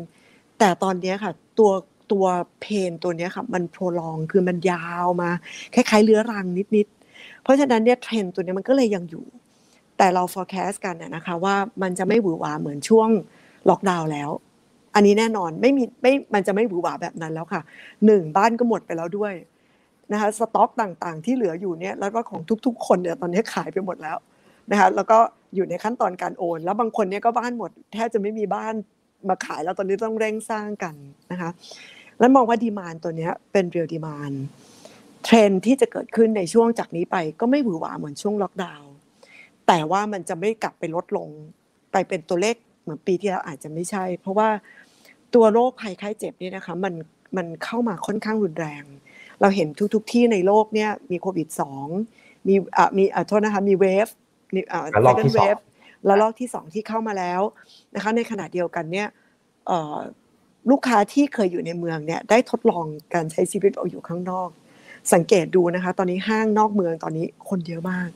[0.59, 1.70] แต่ตอนนี้ค่ะตัว
[2.12, 2.26] ตัว
[2.61, 5.30] เพนตัวนี้ค่ะมันโปรลองคือมันยาวมา
[5.74, 9.24] คล้ายๆเรื้อรังนิดๆเพราะฉะนั้นเนี่ยเทรนตัวนี้มันก็เลยยังอยู่
[9.98, 13.09] แต่เรา forecast กันนะคะว่ามันจะไม่หวือหวาเหมือนช่วง
[13.68, 14.30] ล็อกดาวน์แล้ว
[14.94, 17.62] อันนี้แน่นอนไม่มีไม่มันจะไม่หวือหวาแบบนั้นแล้วค่ะ
[18.06, 19.35] หนึ่งบ้านก็หมดไปแล้วด้วย
[20.12, 24.16] นะคะสต็อกต่างๆ ที่เหลืออยู่เนี่ยแล้วก็ของทุกๆ คนเนี่ยตอนนี้ขายไปหมดแล้ว
[24.70, 25.18] นะคะแล้วก็
[25.54, 28.74] อยู่ในขั้นตอนการโอน แล้วบางคนเนี่ยก็บ้านหมดแทบจะไม่มีบ้าน
[29.28, 30.94] มาขายแล้วตอนนี้ต้องเร่งสร้างกัน
[31.33, 31.50] นะคะ
[32.18, 34.32] แล้วมองว่า demand ตัวนี้เป็น real demand
[35.24, 38.90] trend ที่จะเกิดขึ้นในช่วงจากนี้ไปก็ไม่หวือหวาเหมือนช่วงล็อกดาวน์
[39.66, 41.28] แต่ว่ามันจะไม่กลับไปลดลง
[41.92, 44.48] ไปเป็นตัวเลขเหมือนปีที่แล้วอาจจะไม่ใช่ เพราะว่า
[45.35, 46.94] ตัวโรคภัยไข้เจ็บนี่นะคะมัน
[47.37, 48.85] มันเข้ามาค่อนข้างรุนแรง
[49.40, 51.87] เราเห็นทุกๆที่ในโลกเนี่ยมีโควิดสอง
[52.48, 54.09] มีอ่ามีอ่าโทษนะคะมีเวฟ
[54.72, 55.46] อ่าลอกที่สอง
[56.06, 57.40] แล้วลอกที่สองที่เข้ามาแล้ว
[57.94, 59.08] นะคะในขณะเดียวกันเนี่ย
[60.70, 62.84] ลูกค้าที่เคยอยู่ในเมืองเนี่ยได้ทดลอง
[63.14, 64.48] การใช้ชีวิตออกอยู่ข้างนอก
[65.12, 68.10] สังเกตดูนะคะ ตอนนี้ห้างนอกเมืองตอนนี้คนเยอะมาก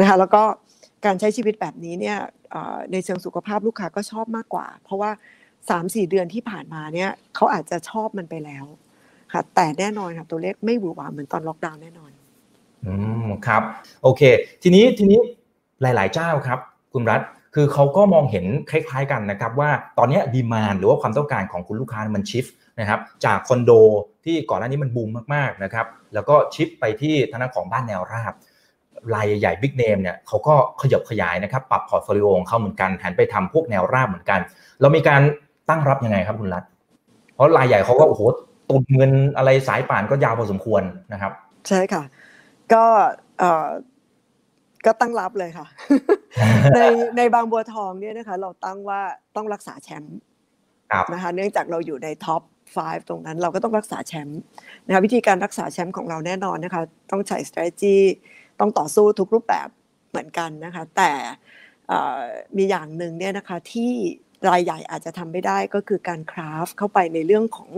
[0.00, 0.42] นะคะแล้วก็
[1.04, 2.18] การใช้ชีวิตแบบนี้เนี่ย
[2.92, 5.10] ในเชิงสุขภาพลูกค้าก็ชอบมากกว่า เพราะว่า
[5.70, 8.64] สามสี่เดือนที่ผ่านมาเนี่ยเขาอาจจะชอบมันไปแล้ว
[9.32, 12.10] ค่ะแต่แน่นอนค่ะตัวเลขไม่หวือหวาเหมือนตอนล็อกดาวน์แน่นอน
[12.86, 13.62] อืมครับ
[14.02, 14.22] โอเค
[14.62, 15.20] ทีนี้ทีนี้
[15.82, 16.58] หลาย ๆ เจ้าครับ
[16.92, 17.20] คุณรัฐ
[17.54, 22.46] คือเขาก็มองเห็นคล้าย ๆ กันนะครับว่าตอนนี้ดีมานหรือว่าความต้องการของคุณลูกค้ามันชิฟ
[22.80, 23.70] นะครับจากคอนโด
[24.24, 28.32] ที่ก่อนหน้านี้มันบูมมากๆนะครับแล้วก็ shift ไปที่ทางด้านของบ้านแนวราบ
[29.14, 34.40] รายใหญ่ big name เนี่ยเขาก็ขยับขยายนะครับปรับ portfolio ของเขาเหมือนกันหันไปทำพวกแนวราบเหมือนกัน
[34.80, 35.20] เรามีการ
[35.68, 36.64] ตั้งรับยังไงครับคุณรัตน์
[37.34, 38.22] เพราะรายใหญ่เขาก็โอ้โห
[38.70, 41.32] ตุนเงินอะไรสายป่านก็ยาวพอสมควรนะครับ
[41.68, 42.02] ใช่ค่ะ
[42.72, 42.84] ก็
[43.38, 43.68] เอ่อ
[44.86, 45.66] ก็ตั้งรับเลยค่ะ
[46.76, 46.80] ใน
[47.16, 49.00] ในบางบัวทองเนี่ยนะคะ เราตั้งว่า
[49.36, 50.16] ต้องรักษาแชมป์
[51.12, 52.42] นะคะ เนื่องจากเราอยู่ใน top
[52.74, 54.40] 5 ตรงนั้นเราก็ต้องรักษาแชมป์
[54.86, 57.98] นะคะวิธีการรักษาแชมป์ของเราแน่นอนนะคะ ต้องใช้ strategy
[58.60, 59.68] ต้องต่อสู้ทุกรูปแบบ
[60.10, 61.12] เหมือนกันนะคะ แต่
[62.56, 63.92] มีอย่างหนึ่งเนี่ยนะคะที่
[64.48, 67.70] รายใหญ่อาจจะทำไม่ได้ก็คือการ craft เข้าไปในเรื่องของ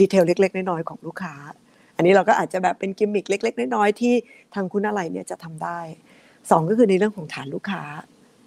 [0.00, 1.34] detail เล็ก ๆ น้อยๆของลูกค้า
[1.96, 4.14] อันนี้เราก็อาจจะแบบเป็นกิมมิคเล็ก ๆ น้อยๆที่
[4.54, 5.80] ทางคุณาลัยเนี่ยจะทำได้
[6.50, 7.82] สองก็คือในเรื่องของฐานลูกค้า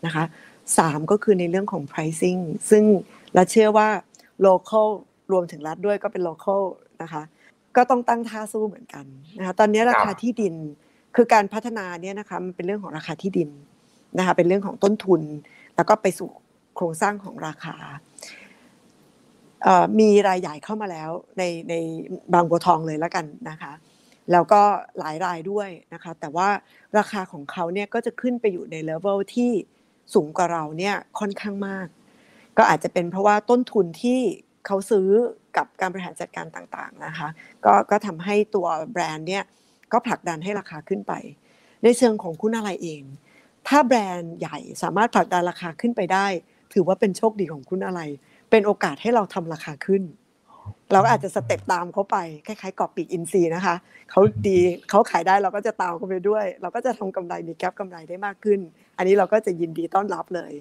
[0.05, 0.23] นะคะ
[0.77, 2.84] สามก็คือในเรื่องของ pricing ซึ่ง
[3.34, 3.88] เราเชื่อว่า
[4.47, 4.88] local
[5.31, 6.62] รวมถึงรัฐด้วยก็เป็น local
[7.03, 7.23] นะคะ
[7.75, 9.05] ก็ต้องตั้งท่าสู้เหมือนกัน
[9.39, 10.53] นะคะ ตอนนี้ราคาที่ดิน
[11.15, 13.49] คือการพัฒนาเนี่ยนะคะมันเป็นเรื่องของราคาที่ดิน
[14.17, 15.21] นะคะ เป็นเรื่องของต้นทุน
[15.75, 16.29] แล้วก็ไปสู่
[16.75, 17.75] โครงสร้างของราคา
[19.99, 21.73] มีรายใหญ่เข้ามาแล้วในใน
[22.34, 23.71] บางบัวทองเลยแล้วกันนะคะ
[24.32, 24.62] แล้วก็
[25.00, 26.50] หลายรายด้วยนะคะ แต่ว่า
[26.98, 29.52] ราคาของเขาเนี่ยก็จะขึ้นไปอยู่ในเลเวลที่
[30.14, 31.88] สูงกว่าเราเนี่ยค่อนข้างมาก
[32.58, 34.20] ก็อาจจะเป็นเพราะว่าต้นทุนที่
[34.66, 35.08] เขาซื้อ
[35.58, 37.28] กับการบริหารจัดการต่างๆนะคะ
[37.66, 39.44] ก็ก็ทำให้ตัวแบรนด์เนี่ย
[39.92, 41.14] ก็ผลักดันให้ราคาขึ้นไป
[41.84, 43.02] ในเชิงของคุณอะไรเอง
[43.68, 46.28] ถ้าแบรนด์ใหญ่สามารถผลักดันราคาขึ้นไปได้
[46.74, 48.02] ถือว่าเป็นโชคดีของคุณอะไร
[48.50, 50.04] เป็นโอกาสให้เราทำราคาขึ้น
[50.91, 52.17] เราก็อาจจะ step ตามเขาไป
[52.48, 53.76] คล้ายๆเกาะปีกอินทรีนะคะ
[54.12, 54.58] เขาดี
[54.89, 58.60] เขาขายได้เราก็จะตามเขาไปด้วย เราก็จะทำกำไรมี gap กำไรได้มากขึ้น
[58.98, 60.54] อันนี้เราก็จะยินดีต้อนรับเลย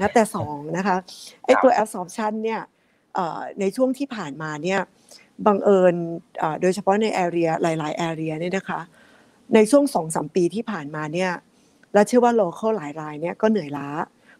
[0.00, 0.96] นะแต่สองนะคะ
[1.44, 2.60] ไอ้ตัว absorption เนี่ย
[3.60, 4.80] ในช่วงที่ผ่านมาเนี่ย
[5.46, 5.94] บังเอิญ
[6.60, 8.80] โดยเฉพาะใน area หลายๆ area เนี่ยนะคะ
[9.54, 11.30] ในช่วงสองสามปีที่ผ่านมาเนี่ย
[11.94, 13.88] เราเชื่อว่า local หลายรายเนี่ยก็เหนื่อยล้า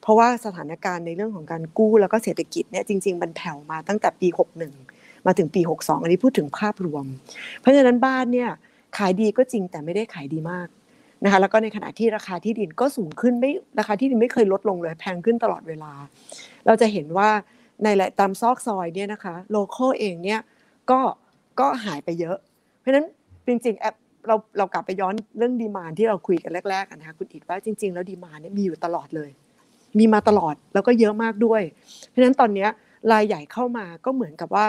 [0.02, 7.04] เพราะว่าสถานการณ์ในเรื่องของการกู้แล้วก็เศรษฐกิจเนี่ยจริง ๆ มันแผ่วมาตั้งแต่ปี 61 มาถึงปี 62 อันนี้พูดถึงภาพรวม
[7.60, 8.50] เพราะฉะนั้นบ้านเนี่ย
[8.98, 10.68] ขายดีก็จริงแต่ไม่ได้ขายดีมาก
[11.24, 15.92] นะคะแล้วก็ในขณะที่ราคาที่ดินก็สูงขึ้นไม่ราคาที่ดินไม่เคยลดลงเลยแพงขึ้นตลอดเวลา
[16.66, 17.28] เราจะเห็นว่า
[17.82, 17.88] ใน
[18.20, 20.40] ตามซอกซอยเนี่ยนะคะ local เองเนี่ย
[20.90, 21.00] ก็
[21.60, 22.36] ก็หายไปเยอะ
[22.78, 23.06] เพราะฉะนั้น
[23.46, 23.94] จริงๆแอป
[24.28, 29.30] เราเรากลับไปย้อนเรื่อง demand ที่เราคุยกันแรกๆนะคะคุณอิกว่าจริง ๆ แล้ว demand เนี่ยมีอยู่ตลอดเลย
[29.98, 31.62] มีมาตลอดแล้วก็เยอะมากด้วย
[32.08, 32.66] เพราะฉะนั้นตอนนี้
[33.12, 34.66] รายใหญ่เข้ามาก็เหมือนกับว่า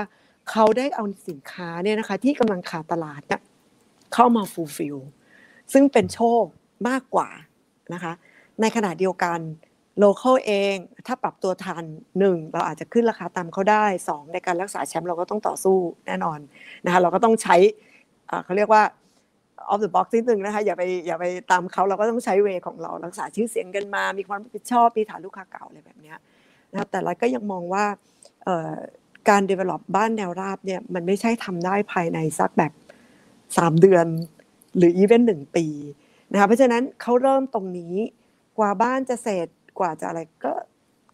[0.49, 3.41] เขาได้เอาสินค้าเนี่ยนะคะ ที่กำลังขาดตลาดเนี่ย
[4.13, 4.97] เข้ามา fulfill
[5.73, 6.43] ซึ่งเป็นโชค
[6.89, 7.29] มากกว่า
[7.93, 8.13] นะคะ
[8.61, 9.39] ในขณะเดียวกัน
[9.99, 10.75] local เอง
[11.07, 11.85] ถ้าปรับตัวทัน
[12.19, 15.77] หนึ่งเราอาจจะขึ้นราคาตามเขาได้สองในการรักษาแชมป์เราก็ต้องต่อสู้
[16.07, 16.39] แน่นอน
[16.85, 17.55] นะคะเราก็ต้องใช้
[18.43, 18.83] เขาเรียกว่า
[19.71, 26.13] off the box นิดนึงนะคะอย่าไปอย่าไปตามเขาเราก็ต้องใช้ way ของเรารักษาชื่อเสียงกันมา มีความรับผิดชอบมีฐานลูกค้าเก่าอะไรแบบนี้
[26.71, 27.85] นะแต่เราก็ยังมองว่า
[29.29, 32.71] การ develop บ้านแนวราบเนี่ยมันไม่ใช่ทำได้ภายในสักแบบ
[33.57, 34.05] สามเดือน
[34.77, 35.65] หรืออีเวนต์หนึ่งปี
[36.31, 37.95] นะคะเพราะฉะนั้นเขาเริ่มตรงนี้
[38.57, 39.47] กว่าบ้านจะเสร็จ
[39.79, 40.53] กว่าจะอะไรก็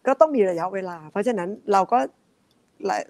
[0.06, 1.98] ก็ต้องมีระยะเวลา เพราะฉะนั้นเราก็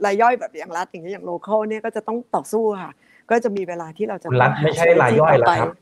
[0.04, 2.92] รายย่อยแบบอย่างรัตน์อย่างเงี้ยอย่าง local เนี่ยก็จะต้องต่อสู้ค่ะ
[3.30, 5.72] ก็จะมีเวลาที่เราจะรัตน์ไม่ใช่รายย่อยแล้วครับ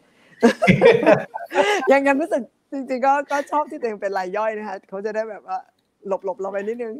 [1.92, 5.58] ยังยังรู้สึกจริงๆก็ก็ชอบที่ตัวเองเป็นรายย่อยนะคะเขาจะได้แบบว่า
[6.06, 6.94] หลบหลบเราไปนิดนึง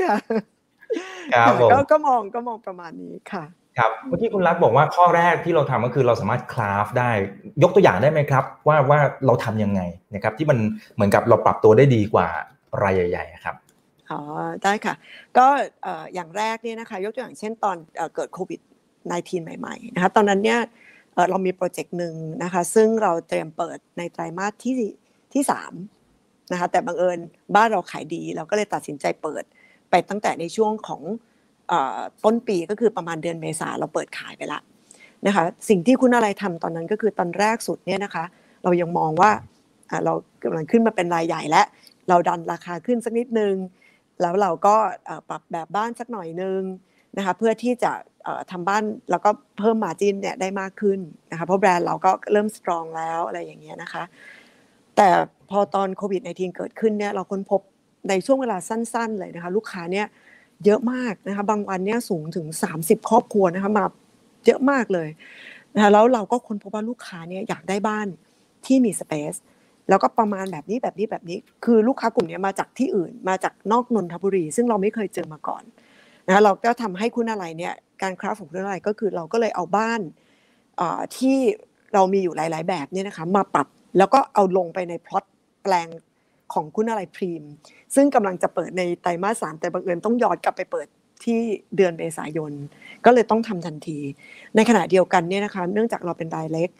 [0.00, 0.14] ค่ะ
[1.72, 3.44] ก็ก็มองก็มองประมาณนี้ค่ะ
[3.78, 7.10] ครับเมื่อกี้คุณรักบอกว่าข้อแรกที่เราทำก็คือเราสามารถคราฟได้
[7.62, 9.80] ยกตัวอย่างได้ไหมครับ ว่าว่าเราทํำยังไง
[10.14, 10.58] นะครับ ที่มัน
[10.94, 12.28] เหมือนกับเราปรับตัวได้ดีกว่า
[12.82, 13.56] รายใหญ่ๆครับ
[14.10, 14.20] อ๋อ
[14.62, 14.94] ได้ค่ะ
[15.38, 15.46] ก็
[16.14, 17.76] อย่างแรกเนี่ยนะคะ ยกตัวอย่างเช่นตอน
[18.14, 18.60] เกิดโควิด
[19.02, 20.60] -19 ใหม่ๆนะคะตอนนั้นเนี่ย
[21.30, 24.74] เรามีโปรเจกต์หนึ่งนะคะ ซึ่งเราเตรียมเปิดในไตรมาสที่
[25.32, 25.72] ที่สาม
[26.52, 27.18] นะคะแต่บังเอิญ
[27.56, 29.44] บ้านเราขายดี เราก็เลยตัดสินใจเปิด
[29.92, 31.02] ไปตั้งแต่ในช่วงของ
[32.24, 34.60] ต้นปีก็คือประมาณเดือนเมษาเราเปิดขายไปละ
[35.26, 38.24] นะคะสิ่งที่คุณอะไรทำตอนนั้นก็คือตอนแรกสุดเนี่ยนะคะ
[38.64, 39.30] เรายังมองว่า
[40.04, 40.12] เรา
[40.44, 41.66] กำลังขึ้นมาเป็นรายใหญ่แล้ว
[42.08, 43.54] เราดันราคาขึ้นสักนิดนึง
[44.20, 44.74] แล้วเราก็
[45.28, 46.60] ปรับแบบบ้านสักหน่อยนึง
[47.16, 47.92] นะคะเพื่อที่จะ
[48.50, 50.98] ทำบ้านแล้วก็เพิ่มมาจินเนี่ยได้มากขึ้น
[51.30, 54.02] นะคะเพราะแบรนด์เราก็เริ่มสตรองแล้วอะไรอย่างเงี้ยนะคะ
[54.96, 55.08] แต่
[55.50, 57.60] พอตอนโควิด -19 เกิดขึ้นเนี่ยเราค้นพบ
[58.08, 60.06] ในช่วงเวลาสั้นๆเลยนะคะ ลูกค้าเนี่ย
[60.64, 62.46] เยอะมากนะคะ บางวันเนี่ยสูงถึง
[62.78, 63.84] 30 ครอบครัวนะคะมา
[64.46, 65.08] เยอะมากเลย
[65.74, 68.06] นะคะแล้วเราก็ค้นพบว่าลูกค้าเนี่ยอยากได้บ้าน
[68.66, 69.34] ที่มีสเปซ
[69.88, 75.62] แล้วก็ประมาณแบบนี้แบบนี้แบบนี้ คือลูกค้ากลุ่มนี้มาจากที่อื่น มาจากนอกนนทบุรี ซึ่งเราไม่เคยเจอมาก่อน
[76.26, 80.00] นะเราก็ทำให้คุณอะไรเนี่ยการคราฟของคุณอะไรก็คือเราก็เลยเอาบ้าน
[81.16, 81.38] ที่
[81.94, 85.24] เรามีอยู่หลาย ๆ แบบเนี่ยนะคะมาปรับแล้วก็เอาลงไปในพล็อต
[85.62, 85.88] แปลง
[86.54, 87.42] ของคุณอะไรพรีม
[87.94, 90.86] ซึ่งกำลังจะเปิดในไตรมาสสามแต่บังเอิญต้องย้อนกลับไปเปิด
[91.24, 91.38] ที่
[91.76, 92.52] เดือนเมษายน
[93.04, 93.98] ก็เลยต้องทำทันที
[94.56, 96.70] ในขณะเดียวกันเนี่ยนะคะเนื่องจากเราเป็นรายเล็ก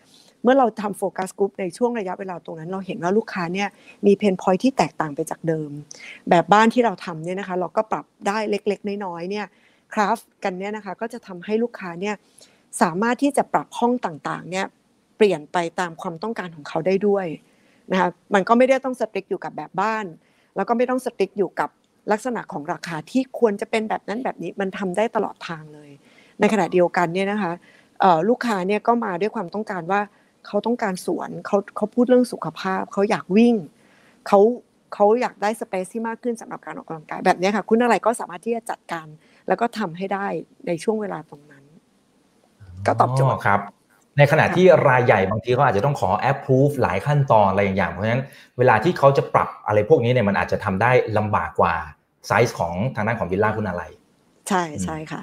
[0.42, 3.68] เมื่อเราทำโฟกัสกลุ่มในช่วงระยะเวลาตรงนั้น เราเห็นว่าลูกค้าเนี่ย
[4.06, 5.70] มีเพนพอยที่แตกต่างไปจากเดิม
[6.30, 9.46] แบบบ้านที่เราทำเนี่ยนะคะเราก็ปรับได้เล็กๆ น้อยๆเนี่ย
[9.92, 12.14] คราฟกันเนี่ยนะคะก็จะทำให้ลูกค้าเนี่ย
[12.82, 14.66] สามารถที่จะปรับห้องต่างๆเนี่ย
[15.16, 17.26] เปลี่ยนไปตามความต้องการของเขาได้ด้วย
[17.92, 20.05] นะคะมันก็ไม่ได้ต้องสติ๊กอยู่กับแบบบ้าน
[20.57, 21.70] แล้วก็ไม่ต้องสติ๊กอยู่กับ
[22.12, 25.90] ลักษณะของราคาที่ควรจะเป็นแบบนั้นแบบนี้มันทำได้ตลอดทางเลย
[26.40, 27.52] ในขณะเดียวกันเนี่ยนะคะ
[28.28, 30.00] ลูกค้าเนี่ยก็มาด้วยความต้องการว่า
[30.46, 33.55] เขาต้องการสวนเขาเขาพูดเรื่องสุขภาพเขาอยากวิ่ง
[34.26, 34.40] เขา
[34.94, 39.07] เขาอยากได้สเปซที่มากขึ้นสำหรับการออกกำลังกายแบบนี้ค่ะ คุณอะไรก็สามารถที่จะจัดการ
[39.48, 40.26] แล้วก็ทำให้ได้
[40.66, 41.64] ในช่วงเวลาตรงนั้น
[42.87, 43.61] ก็ตอบโจทย์ครับ
[44.18, 48.22] ในขณะที่รายใหญ่บางทีเขาอาจจะต้องขอแอปพูฟหลายขั้นตอนอะไรอย่าง เพราะฉะนั้น
[48.59, 51.75] เวลาที่เขาจะปรับอะไรพวกนี้เนี่ยมันอาจจะทำได้ลำบากกว่า
[52.27, 53.83] ไซส์ของทางด้านของวิลล่าคุณาลัย
[54.48, 55.22] ใช่ใช่ค่ะ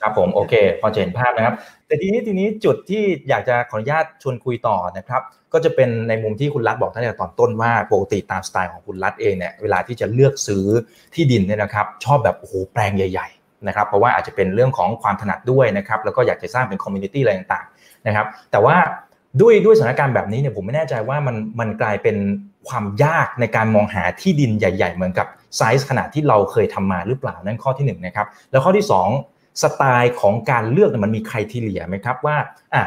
[0.00, 1.54] ครับผมโอเค พอจะเห็นภาพนะครับ
[1.86, 10.66] แต่ทีนี้ทีนี้จุดที่อยากจะขออนุญาตชวนคุยต่อนะครับ ก็จะเป็นในมุมที่คุณรัตน์บอกตั้งแต่ตอนต้นว่าปกติตามสไตล์ของคุณรัตน์เองเนี่ยเวลาที่จะเลือกซื้อ
[11.14, 18.76] ที่ดินเนี่ยนะครับ ชอบแบบโอ้โหแปลงใหญ่ ๆ นะครับ เพราะว่าอาจจะเป็นเรื่องของความถนัดด้วยนะครับ แล้วก็อยากจะสร้างเป็น community อะไรต่างๆ นะครับ แต่ว่า
[19.40, 22.16] ด้วยด้วยสถานการณ์แบบนี้เนี่ยผมไม่แน่ใจว่ามันมันกลายเป็น
[22.68, 28.86] ความยากในการมองหาที่ดินใหญ่ ๆ เหมือนกับไซส์ขนาดที่เราเคยทำมาหรือเปล่านั่นข้อที่1นนะครับแล้วข้อที่
[29.22, 32.36] 2 สไตล์ของการเลือกมันมีใครที่เหลียไหมครับว่า
[32.74, 32.84] อะ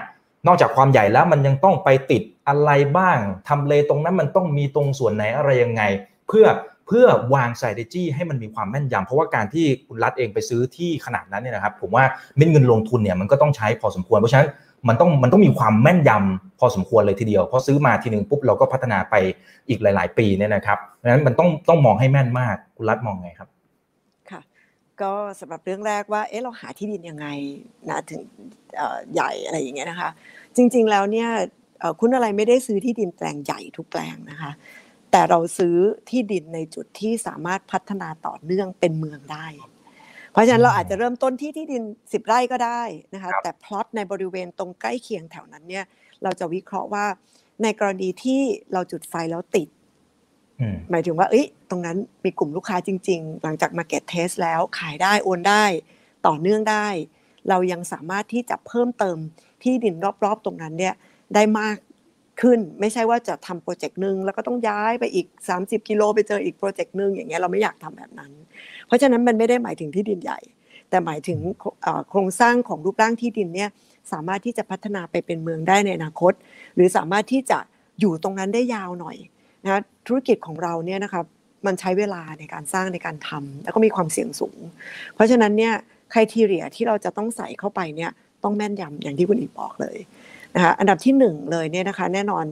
[0.47, 3.17] นอกจากความใหญ่แล้วมันยังต้องไปติดอะไรบ้าง
[3.49, 5.83] ทำเลตรงนั้นมันต้องมีตรงส่วนไหนอะไรยังไง
[6.27, 6.45] เพื่อ
[6.91, 12.03] พื่อวาง strategy ให้มันมีความแม่นยำเพราะว่าการที่คุณรัฐเองไปซื้อที่ขนาดนั้นเนี่ยนะครับผมว่า
[12.37, 14.49] เม็ดเงินลงทุนเนี่ยมันก็ต้องใช้พอสมควร เพราะฉะนั้น
[14.87, 19.15] มันต้องมันต้องมีความแม่นยำพอสมควรเลยทีเดียวเพอซื้อมาทีหนึ่งปุ๊บเราก็พัฒนาไป
[19.69, 23.49] อีกหลาย ๆ ปีเนี่ยนะครับเพราะฉะนั้นมันต้องต้องมองให้แม่นมากคุณรัฐมองไงครับ
[24.31, 24.41] ค่ะ
[25.01, 27.27] ก็สำหรับเรื่องแรกว่าเอ๊ะเราหาที่ดินยังไง
[27.89, 28.21] นะถึง
[29.13, 30.09] ใหญ่อะไรอย่างเงี้ยนะคะ
[30.55, 31.29] จริง ๆ แล้วเนี่ย
[31.99, 34.51] คุณอะไรไม่ได้ซื้อที่ดินแปลงใหญ่ทุกแปลงนะคะ
[35.11, 35.75] แต่เราซื้อ
[36.09, 39.47] ที่ดินในจุดที่สามารถพัฒนาต่อเนื่องเป็นเมืองได้
[40.31, 42.81] เพราะฉะนั้นเราอาจจะเริ่มต้นที่ที่ดินสิบไร่ก็ได้
[43.13, 45.85] นะคะ แต่พลอตในบริเวณตรงใกล้เคียงแถวนั้นเนี่ย
[46.23, 47.05] เราจะวิเคราะห์ว่า
[47.63, 48.41] ในกรณีที่
[48.73, 49.67] เราจุดไฟแล้วติด
[50.89, 55.65] หมายถึงว่า เอ้ย ตรงนั้นมีกลุ่มลูกค้าจริง ๆ หลังจาก market test แล้วขายได้โอนได้
[56.27, 56.87] ต่อเนื่องได้
[57.49, 59.17] เรายังสามารถที่จะเพิ่มเติม
[59.63, 60.95] ที่ดินรอบๆ ตรงนั้นเนี่ย
[61.35, 61.77] ได้มาก
[62.41, 65.27] ขึ้น ไม่ใช่ว่าจะทำ project หนึ่งแล้วก็ต้องย้ายไปอีก
[65.57, 68.31] 30 กิโลไปเจออีกโปรเจกต์หนึ่งอย่างเงี้ยเราไม่อยากทำแบบนั้น
[68.87, 70.39] เพราะฉะนั้นมันไม่ได้หมายถึงที่ดินใหญ่
[70.89, 71.39] แต่หมายถึง
[72.09, 73.69] โครงสร้างของรูปร่างที่ดินเนี่ย
[74.11, 76.33] สามารถที่จะพัฒนาไปเป็นเมืองได้ในอนาคต
[76.75, 77.59] หรือสามารถที่จะ
[77.99, 79.17] อยู่ตรงนั้นได้ยาวหน่อย
[79.65, 81.25] นะธุรกิจของเราเนี่ยนะครับ
[81.65, 84.59] มันใช้เวลาในการสร้างในการทำแล้วก็มีความเสี่ยงสูง
[85.15, 85.73] เพราะฉะนั้นเนี่ย
[86.13, 88.11] คุณทีเรียที่เราจะต้องใส่เข้าไปเนี่ย
[88.43, 89.97] ต้องแม่นยำอย่างที่คุณอีบอกเลย
[90.55, 92.45] นะคะอันดับที่หนึ่งเลยเนี่ยนะคะแน่นอน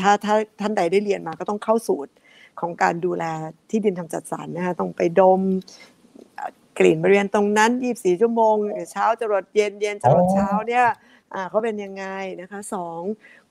[0.00, 2.12] ถ้าถ้าท่านใดได้เรียนมาก็ต้องเข้าสูตร
[2.60, 3.24] ของการดูแล
[3.70, 5.40] ที่ดินทำจัดสรรนะคะต้องไปดม
[6.78, 8.54] กลิ่นบริเวณตรงนั้น 24 ชั่วโมง
[8.92, 10.86] เช้าจะรดเย็นเย็นจะรดเช้าเนี่ย
[11.50, 12.04] เขาเป็นยังไง
[12.40, 13.00] นะคะสอง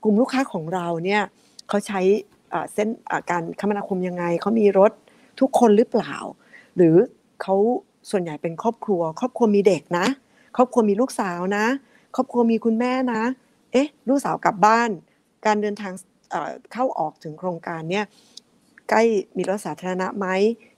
[0.02, 1.22] กลุ่มลูกค้าของเราเนี่ย
[1.68, 2.00] เขาใช้
[2.74, 2.88] เส้น
[3.30, 4.92] การคมนาคมยังไงเขามีรถ
[5.40, 6.14] ทุกคนหรือเปล่า
[6.76, 6.96] หรือ
[7.42, 7.54] เขา
[8.10, 10.06] ส่วนใหญ่เป็นครอบครัว ครอบครัวมีเด็กนะ
[10.56, 11.66] ครอบครัวมีลูกสาวนะ
[12.16, 13.22] ครอบครัวมีคุณแม่นะ
[13.72, 14.90] เอ๊ะ ลูกสาวกลับบ้าน
[15.46, 15.92] การเดินทาง
[16.72, 18.04] เข้าออกถึงโครงการเนี่ย
[18.90, 19.02] ใกล้
[19.36, 20.26] มีรถสาธารณะไหม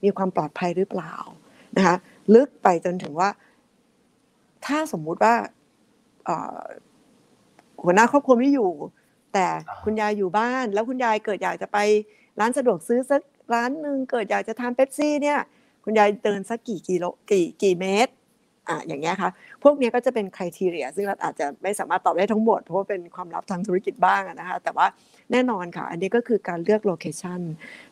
[0.05, 1.15] มีความปลอดภัยหรือเปล่า
[1.77, 1.97] นะคะ
[2.35, 3.31] ลึกไปจนถึงว่า
[4.67, 5.35] ถ้าสมมุติว่า
[7.83, 8.71] หัวหน้าครอบครัวไม่อยู่
[9.33, 9.47] แต่
[9.85, 11.79] คุณยายอยู่บ้าน แล้วคุณยายเกิดอยากจะไป
[12.41, 13.23] ร้านสะดวกซื้อสัก
[13.55, 15.39] ร้านหนึ่งเกิดอยากจะทานเป๊ปซี่เนี่ย
[15.85, 18.13] คุณยายเดินสักกี่กิโลกี่กี่เมตร
[18.69, 19.31] อะอย่างเงี้ยค่ะ
[19.63, 24.87] พวกนี้ก็จะเป็นคุณทีเรีย ซึ่งเราอาจจะไม่สามารถตอบได้ทั้งหมด เพราะว่าเป็นความลับทางธุรกิจบ้างนะคะ แต่ว่า
[25.33, 27.41] แน่นอนค่ะ อันนี้ก็คือการเลือกโลเคชัน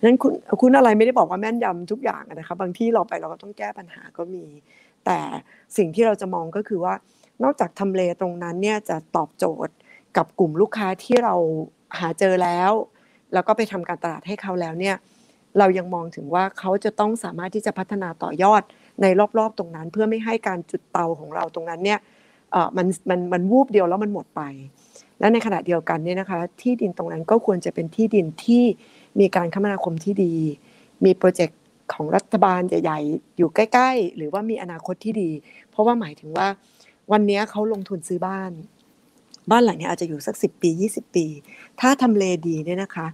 [0.05, 4.45] นั้นคุณคุณอะไรไม่ได้บอกว่าแม่นยำทุกอย่างนะคะ บางที่เราไปเราก็ต้องแก้ปัญหาก็มี
[5.05, 5.19] แต่
[5.77, 6.95] สิ่งที่เราจะมองก็คือว่า
[7.43, 9.75] นอกจากทำเลตรงนั้นเนี่ยจะตอบโจทย์
[10.17, 11.35] กับกลุ่มลูกค้าที่เรา
[11.99, 12.73] หาเจอแล้ว
[13.33, 14.97] แล้วก็ไปทำการตลาดให้เขาแล้วเนี่ย
[15.59, 18.63] เรายังมองถึงว่าเขาจะต้องสามารถที่จะพัฒนาต่อยอด
[19.01, 19.07] ใน
[19.39, 21.99] รอบๆตรงนั้น เพื่อไม่ให้การจุดเตาของเราตรงนั้นเนี่ย
[22.77, 24.43] มันมันมันวูบเดียวแล้วมันหมดไป
[25.19, 28.65] และในขณะเดียวกันเนี่ยนะคะ ที่ดินตรงนั้นก็ควรจะเป็นที่ดินที่
[29.21, 30.35] มีการคมนาคมที่ดี
[31.05, 31.61] มีโปรเจกต์
[31.93, 35.31] ของรัฐบาลใหญ่ๆ อยู่ใกล้ ๆ หรือว่ามีอนาคตที่ดี
[35.71, 36.47] เพราะว่าหมายถึงว่า
[37.13, 38.53] วันนี้เขาลงทุนซื้อบ้าน
[39.51, 41.27] บ้านหลังนี้อาจจะอยู่สักสิปี 20 ปี
[41.81, 43.07] ถ้าทำเลดีเนี่ยนะคะ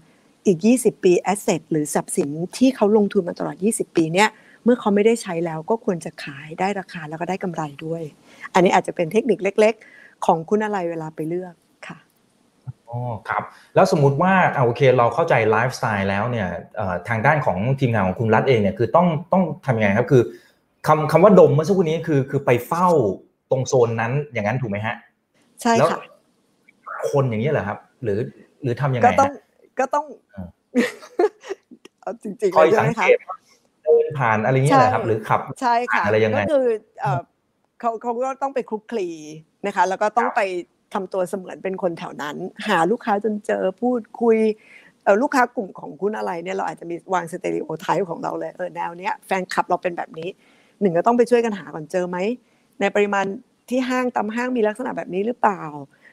[0.47, 4.29] อีก 20 ปี asset หรือทรัพย์สินที่เขาลงทุนมาตลอด 20 ปีเนี่ย
[4.69, 8.03] เมื่อเขาไม่ได้ใช้แล้วก็ควรจะขายได้ราคาแล้วก็ได้กำไรด้วย
[8.55, 11.55] อันนี้อาจจะเป็นเทคนิคเล็ก ๆ ของคุณาลัยเวลาไปเลือก
[11.89, 11.99] ค่ะ
[12.89, 13.43] อ๋อครับ
[13.75, 14.33] แล้วสมมุติว่า
[14.65, 16.49] โอเคเราเข้าใจไลฟ์สไตล์แล้วเนี่ย
[17.09, 20.23] ทางด้านของทีมงานของคุณรัตน์เองเนี่ยคือต้องต้องทำยังไงครับคือ
[20.87, 22.89] คำคำว่าดมเมื่อสักครู่นี้คือคือไปเฝ้า
[23.51, 24.97] ตรงโซนนั้นอย่างนั้นถูกไหมฮะ
[25.63, 26.01] ใช่ค่ะ
[27.11, 28.19] คนอย่างนี้เหรอครับ หรือ
[28.63, 29.33] หรือทำยังไงก็ต้อง
[29.81, 30.07] ก็ต้อง
[32.01, 33.19] เอาจริงๆคอยสังเกต
[33.89, 36.67] เดินผ่านอะไรเงี้ยนะครับ หรือขับใช่ค่ะอะไรยังไงก็คือ
[37.81, 39.09] เขาเขาก็ต้องไปคลุกคลี
[39.67, 40.41] นะคะ แล้วก็ต้องไป
[40.95, 42.37] ทำตัวเสมือนเป็นคนแถวนั้น
[42.69, 44.39] หาลูกค้าจนเจอพูดคุย
[45.23, 50.29] ลูกค้ากลุ่มของคุณอะไรเนี่ยเราอาจจะมีวางสเตอริโอไทป์ของเราเลยเออแนวเนี้ยแฟนคลับเราเป็นแบบนี้
[50.81, 52.17] หนึ่งก็ต้องไปช่วยกันหาก่อนเจอไหม
[52.81, 53.27] ในปริมาณ
[53.71, 55.63] ที่ห้างตามห้างมีลักษณะแบบนี้หรือเปล่า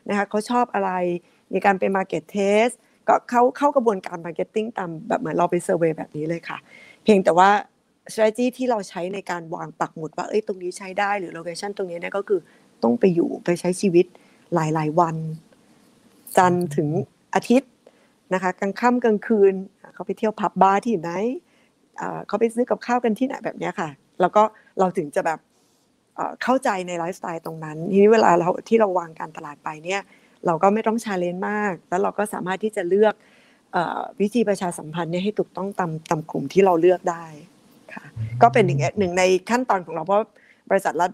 [0.10, 0.92] นะคะเขาชอบอะไร
[1.54, 2.68] มีการไป market test
[3.08, 6.58] ก็เข้าเข้ากระบวนการ marketing ตามแบบเหมือนเราไป survey แบบนี้เลยค่ะ
[7.06, 7.50] เพียงแต่ว่า
[8.12, 12.40] strategy ที่เราใช้ในการวางปักหมุดว่าเอ้ยตรงนี้ใช้ได้หรือ location ตรงนี้เนี่ยก็คือ
[12.84, 14.06] ต้องไปอยู่ไปใช้ชีวิต
[14.54, 15.16] หลาย ๆ วัน
[16.38, 16.90] จันทร์ถึง
[17.36, 17.72] อาทิตย์
[18.34, 19.54] นะคะกลางค่ำกลางคืน
[19.94, 21.12] เขาไปเที่ยวผับบาร์ที่ไหน
[22.28, 23.90] เขาไปซื้อกับข้าวกันที่ไหนแบบนี้ค่ะ
[24.22, 24.44] แล้วก็
[24.80, 25.40] เราถึงจะแบบ
[26.44, 30.02] เข้าใจในไลฟ์สไตล์ตรงนั้นทีนี้เวลาเราที่เราวางการตลาดไปเนี่ย
[30.46, 33.14] เราก็ไม่ต้อง challenge มาก แล้วเราก็สามารถที่จะเลือก
[34.22, 37.26] วิธีประชาสัมพันธ์เนี่ยให้ถูกต้องตามตามกลุ่มที่เราเลือกได้
[37.94, 38.06] ค่ะ
[38.42, 40.26] ก็เป็นหนึ่งหนึ่งในขั้นตอนของเราเพราะ
[40.70, 41.12] บริษัทรัตน์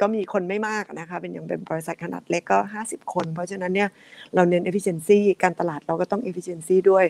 [0.00, 3.88] ก็มีคนไม่มากนะคะเป็นอย่างเป็นบริษัทขนาดเล็กก็ 50 คน เพราะฉะนั้นเนี่ย
[4.34, 7.04] เราเน้น efficiency การตลาดเราก็ต้อง efficiency ด้วย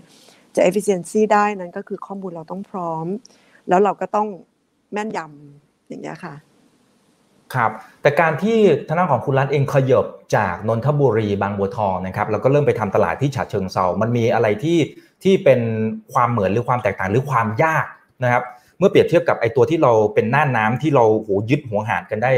[0.57, 3.07] จะ efficiency ได้นั้นก็คือข้อมูลเราต้องพร้อม
[3.69, 4.29] แล้วเราก็ต้อง
[4.93, 6.35] แม่นยำอย่างเงี้ยค่ะ
[7.55, 7.71] ครับ
[8.03, 14.79] แต่การที่ทางด้านของคุณรัฐเองขยบจากนนทบุรีบางบัวทองนะครับแล้วก็เริ่มไปทำตลาดที่ฉะเชิงเซามันมีอะไรที่
[15.23, 15.61] ที่เป็น
[16.13, 17.87] ความเหมือนหรือความแตกต่างหรือความยาก
[18.25, 18.43] นะครับ
[18.79, 22.33] เมื่อเปรียบเทียบกับไอ้ตัวที่เราเป็นหน่านน้าที่เราโหยึดหัวหาดกันได้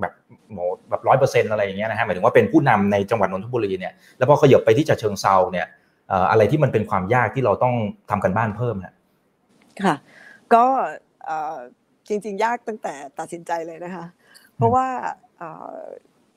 [0.00, 0.12] แบบ
[0.50, 5.66] โหแบบร้อยเปอร์เซ็นต์อะไรอย่างเงี้ยนะฮะหมายถึงว่าเป็นผู้นำในจังหวัดนนทบุรีเนี่ยแล้วพอขยับไปที่ฉะเชิงเทราเนี่ย
[6.30, 7.74] อะไรที่มันเป็นความยากที่เราต้อง
[8.10, 8.76] ทำการบ้านเพิ่ม
[9.84, 9.94] ค่ะ
[10.54, 10.64] ก็
[12.08, 14.04] จริง ๆ ยากตั้งแต่ตัดสินใจเลยนะคะ
[14.56, 14.86] เพราะว่า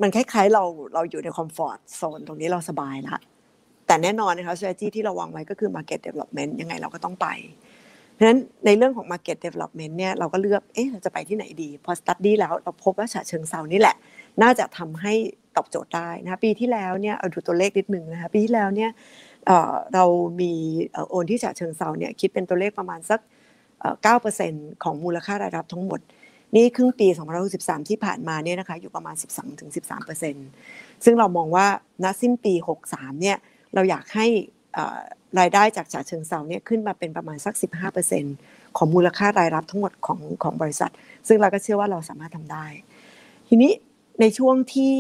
[0.02, 3.18] มันคล้ายๆเราเราอยู่ใน comfort zone ตรงนี้เราสบายละ
[3.88, 7.28] แต่แน่นอนนะคะ strategy ที่เราวางไว้ก็คือ market development ยังไงเราก็ต้องไป
[8.14, 13.96] เพราะฉะนั้นในเรื่องของ market development เนี่ยเราก็เลือกเอ๊ะเราจะไปที่ไหนดี พอ study แล้วเราพบว่าฉะเชิงเซานี่แหละ
[14.42, 15.14] น่าจะทำให้
[15.56, 18.92] ตอบโจทย์ได้นะปีที่แล้วเนี่ยเอาดูตัวเลขนิดหนึ่งนะคะปีที่แล้วเนี่ย
[19.94, 20.06] เรา
[20.42, 20.52] มี
[21.10, 23.20] โอนที่ฉะเชิงเซาเนี่ยคิดเป็นตัวเลขประมาณสัก
[24.22, 26.00] 9%ของมูลค่ารายรับทั้งหมด
[26.56, 27.08] นี่ครึ่งปี
[27.48, 29.16] 2063 ที่ผ่านมาเนี่ยนะคะอยู่ประมาณ
[30.30, 31.68] 12-13%ซึ่งเรามองว่า
[32.04, 32.54] ณสิ้นปี
[32.88, 33.38] 63 เนี่ย
[33.74, 34.28] เราอยากให้
[35.40, 37.54] รายได้จากฉาเชิงเซาเนี่ยขึ้นมาเป็นประมาณสัก
[38.16, 40.92] 15%ของมูลค่ารายรับทั้งหมดของของบริษัท
[41.28, 42.66] ซึ่งเราก็เชื่อว่าเราสามารถทำได้
[43.50, 43.72] ทีนี้
[44.22, 44.94] ในช่วงที่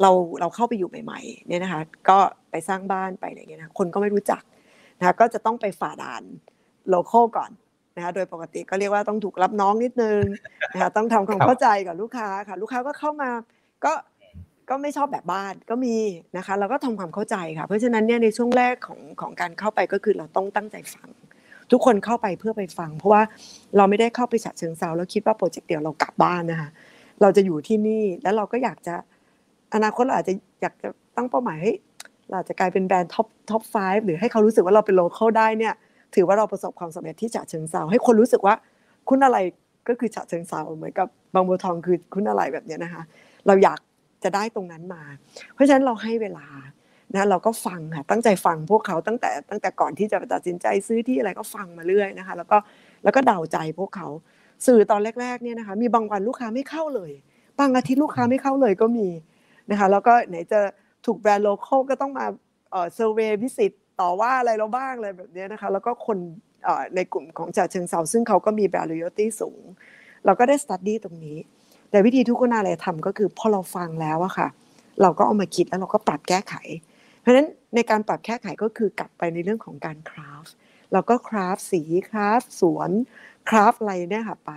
[0.00, 2.18] เราเราเข้าไปอยู่ใหม่ๆเนี่ยนะคะก็
[2.50, 4.42] ไปสร้างบ้านไปอะไรเงี้ยนะคนก็ไม่รู้จัก
[4.98, 6.22] นะคะก็จะต้องไปฝ่าด่าน
[6.88, 7.50] โลเคอลก่อน
[7.96, 10.22] นะคะโดยปกติก็เรียกว่าต้องถูกรับน้องนิดนึง
[10.72, 13.30] นะคะต้องทำความเข้าใจกับลูกค้าค่ะ ลูกค้าก็เข้ามา
[13.84, 13.92] ก็
[14.70, 15.96] ก็ไม่ชอบแบบบ้านก็มี
[16.36, 21.08] นะคะเราก็ทำความเข้าใจค่ะ เพราะฉะนั้นเนี่ยในช่วงแรกของของการเข้าไปก็คือเราต้องตั้งใจฟัง
[21.70, 23.22] ทุกคนเข้าไปเพื่อไปฟัง เพราะว่า
[23.76, 26.70] เราไม่ได้เข้าไปฉะเชิงเทราแล้วคิดว่า project เดียวเรากลับบ้านนะคะ
[27.22, 28.94] เราจะอยู่ที่นี่แล้วเราก็อยากจะ
[29.74, 31.72] อนาคตเราอาจจะอยากจะตั้งเป้าหมายให้
[32.30, 35.74] เราจะกลายเป็นแบรนด์ top top 5หรือให้เขารู้สึกว่าเราเป็น local ได้เนี่ย
[36.14, 38.54] ถือว่าเราประสบความสำเร็จที่ฉะเชิงเทราให้คนรู้สึกว่า
[39.08, 39.38] คุณาลัย
[39.88, 43.02] ก็คือฉะเชิงเทราเหมือนกับบางบัวทองคือคุณาลัยอะไรแบบนี้นะคะ
[43.46, 43.78] เราอยาก
[44.24, 45.02] จะได้ตรงนั้นมา
[45.54, 46.46] เพราะฉะนั้นเราให้เวลา
[47.14, 52.58] นะเราก็ฟังค่ะตั้งใจฟังพวกเขาตั้งแต่ตั้งแต่ก่อนที่จะตัดสินใจซื้อที่อะไรก็ฟังมาเรื่อยนะคะ แล้วก็
[53.04, 54.08] แล้วก็เดาใจพวกเขา
[54.66, 57.12] สื่อตอนแรกๆเนี่ยนะคะมีบางวันลูกค้าไม่เข้าเลย
[57.58, 59.08] บางอาทิตย์ลูกค้าไม่เข้าเลยก็มี
[59.70, 60.60] นะคะแล้วก็ไหนจะ
[61.06, 62.26] ถูกแบรนด์ local ก็ต้องมา
[62.70, 63.72] เออ survey visit
[64.02, 66.18] ต่อว่าอะไรเราบ้างอะไรแบบนี้นะคะ แล้วก็คน
[66.96, 69.62] ในกลุ่มของจ่าเชิงเซาซึ่งเขาก็มีแบรนด์ loyalty สูง
[70.24, 71.38] เราก็ได้สตัดดี้ตรงนี้
[71.90, 74.48] แต่วิธีทุกคนอะไรทำก็คือพอเราฟังแล้วอะค่ะ
[75.02, 76.54] เราก็เอามาคิดแล้วเราก็ปรับแก้ไข
[77.20, 80.46] เพราะฉะนั้นในการปรับแก้ไขก็คือกลับไปในเรื่องของการคราฟ
[80.92, 82.90] เราก็คราฟสีคราฟสวน
[83.48, 84.52] คราฟอะไรเนี่ยค่ะไป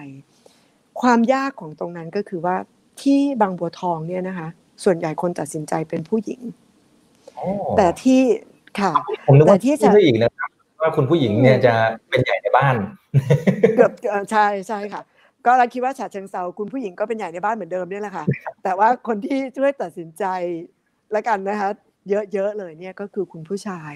[1.01, 2.55] ความยากของตรงนั้นก็คือว่า
[3.01, 4.47] ที่บางบัวทองเนี่ยนะคะ
[4.83, 6.41] ส่วนใหญ่คนตัดสินใจเป็นผู้หญิง
[7.77, 8.21] แต่ที่
[8.79, 8.91] ค่ะ
[9.27, 10.49] ผมนึกว่าที่จะอีกนะครับ
[10.81, 11.73] ว่าคุณผู้หญิงเนี่ยจะ
[12.09, 12.75] เป็นใหญ่ในบ้าน
[13.75, 13.91] เกือบ
[14.31, 15.01] ใช่ใช่ค่ะ
[15.45, 18.25] ก็เราคิดว่าฉาเชิงเซาคุณผู้หญิงก็เป็นใหญ่ในบ้านเหมือนเดิมนี่แหละค่ะ
[18.63, 20.23] แต่ว่าคนที่ช่วยตัดสินใจ
[21.11, 21.69] และกันนะคะ
[22.33, 23.93] เยอะๆเลยเนี่ยก็คือคุณผู้ชาย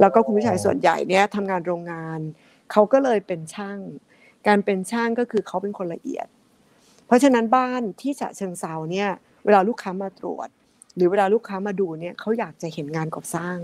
[0.00, 2.20] แล้วก็คุณผู้ชายส่วนใหญ่เนี่ยทำงานโรงงาน
[2.72, 3.78] เขาก็เลยเป็นช่าง
[4.46, 6.26] การเป็นช่างก็คือเขาเป็นคนละเอียด
[7.06, 9.08] เพราะฉะนั้นบ้านที่ฉะเชิงเซาเนี่ย
[9.44, 10.48] เวลาลูกค้ามาตรวจ
[10.96, 13.58] หรือเวลาลูกค้ามาดูเนี่ยเขาอยากจะเห็นงานก่อสร้าง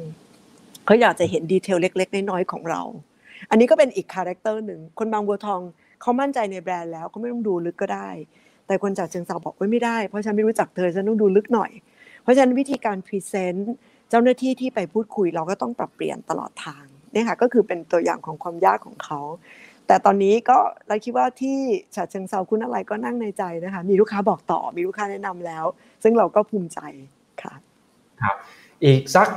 [0.86, 2.82] เขาอยากจะเห็น detail เล็ก ๆ น้อยๆของเรา
[3.50, 5.60] อันนี้ก็เป็นอีก character หนึ่ง คนบางบัวทอง
[6.00, 8.10] เขามั่นใจในแบรนด์แล้วเขาไม่ต้องดูลึกก็ได้
[8.66, 11.70] แต่คนฉะเชิงเทราบอกว่าไม่ได้ เพราะฉันไม่รู้จักเธอฉันต้องดูลึกหน่อย
[12.22, 13.74] เพราะฉะนั้นวิธีการ present
[14.10, 19.20] เจ้าหน้าที่ที่ไปพูดคุยเราก็ต้องปรับเปลี่ยนตลอดทางนี่ค่ะก็คือเป็นตัวอย่างของความยากของเขา
[19.86, 20.58] แต่ตอนนี้ก็
[20.88, 21.58] เราคิดว่าที่
[21.94, 25.64] ฉะเชิงเซาคุณอะไรก็นั่งในใจนะคะ มีลูกค้าบอกต่อ มีลูกค้าแนะนำแล้ว
[26.02, 26.78] ซึ่งเราก็ภูมิใจ
[27.42, 27.54] ค่ะ
[28.22, 28.36] ครับ
[28.84, 29.28] อีกสัก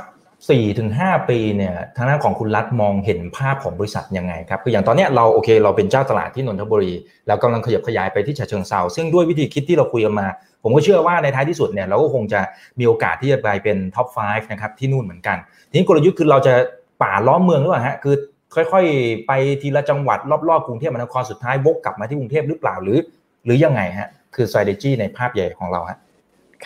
[0.48, 6.92] สี่ถึงห้าปีเนี่ยทางด้านของคุณรัฐมองเห็นภาพของบริษัทยังไงครับคืออย่างตอนนี้เราโอเคเราเป็นเจ้าตลาดที่นนทบุรี
[7.26, 10.26] แล้วกำลังขยับขยายไปที่ฉะเชิงเซาซึ่งด้วยวิธีคิดที่เราคุยกันมา
[10.62, 12.40] ผมก็เชื่อว่าในท้ายที่สุดเนี่ยเราก็คงจะ
[12.78, 15.36] มีโอกาสที่จะไปเป็นท็อป 5 นะครับที่นู่นเหมือนกัน
[15.70, 16.54] ทีนี้กลยุทธ์คือเราจะ
[17.02, 18.14] ป่าล้อมเมืองหรือเปล่าฮะคือ
[18.54, 19.32] ค่อยๆ ไป
[19.62, 20.18] ทีละจังหวัด
[20.48, 22.98] รอบๆกรุงเทพมหานครสุดท้ายวกกลับมาที่กรุงเทพหรือเปล่าหรือ
[23.44, 25.98] หรือยังไงฮะคือ strategy ในภาพใหญ่ของเราฮะ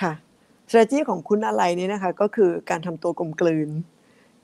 [0.01, 0.13] ค่ะ
[0.73, 3.71] strategy ของคุณอะไรนี่นะคะ ก็คือการทำตัวกลมกลืน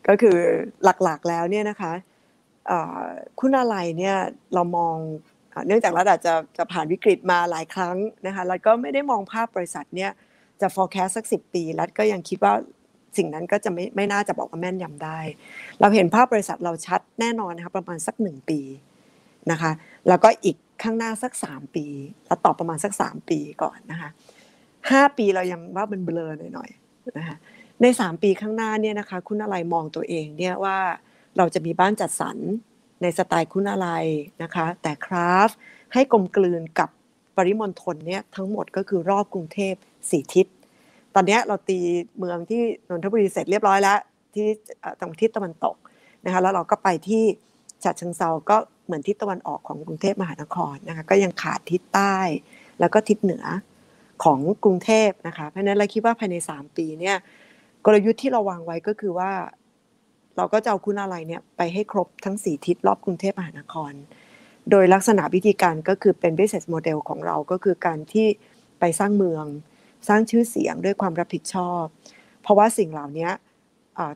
[0.09, 0.37] ก็คือ
[0.85, 1.93] หลักๆแล้วเนี่ยนะคะ
[3.41, 4.17] คุณอะไรเนี่ย
[4.55, 4.97] เรามอง
[5.67, 10.11] เนื่องจากรัฐอาจจะจะผ่านวิกฤตมาหลายครั้งนะคะแล้วก็ไม่ได้มองภาพบริษัทเนี่ย
[10.61, 12.55] จะ forecast สักสิปีรัฐก็ยังคิดว่า
[13.17, 15.19] สิ่งนั้นก็จะไม่ไม่น่าจะบอกว่าแม่นยำได้
[15.81, 18.61] เราเห็นภาพบริษัทเราชัดแน่นอนนะคะประมาณสักหนึ่งปี
[19.51, 19.71] นะคะ
[20.09, 21.87] แล้วก็อีกข้างหน้าสักสามปี
[22.27, 24.11] แล้วต่อประมาณสักสามปีก่อนนะคะ
[24.91, 27.37] ห้าปีเรายังว่ามันเบลอหน่อยๆนะคะ
[27.83, 30.79] ใน3ปีข้างหน้าเนี่ยนะคะ คุณอะไรมองตัวเองเนี่ยว่า
[31.37, 32.39] เราจะมีบ้านจัดสรร
[33.03, 33.89] ในสไตล์คุณอะไร
[34.43, 35.51] นะคะ แต่คราฟ
[35.93, 36.89] ให้กลมกลืนกับ
[37.37, 39.75] ปริมณฑลเนี่ยทั้งหมดก็คือรอบกรุงเทพ
[40.11, 40.47] สี่ทิศ
[41.15, 41.79] ตอนนี้เราตี
[42.19, 43.99] เมืองที่นนทบุรีเสร็จเรียบร้อยแล้ว
[44.35, 44.47] ที่
[45.01, 45.77] ตรงทิศตะวันตก
[46.25, 47.23] นะคะแล้วเราก็ไปที่
[47.85, 48.57] ฉะเชิงเซาก็
[48.87, 52.17] เหมือนทิศตะวันออกของกรุงเทพมหานครนะคะก็ยังขาดทิศใต้
[52.81, 53.45] แล้วก็ทิศเหนือ
[54.25, 57.17] ของกรุงเทพนะคะ เพราะนั้นเราคิดว่าภายใน 3 ปีเนี่ย
[57.85, 59.31] กลยุทธ์ที่เราวางไว้ก็คือว่า
[60.37, 63.93] เราก็จะเอาคุณอะไรเนี่ยไปให้ครบทั้งสี่ทิศรอบกรุงเทพมหานคร
[64.71, 68.27] โดยลักษณะวิธีการก็คือเป็น business model ของเราก็คือการที่
[68.81, 69.45] ไปสร้างเมือง
[70.09, 71.85] สร้างชื่อเสียงด้วยความรับผิดชอบ
[72.43, 73.29] เพราะว่าสิ่งเหล่านี้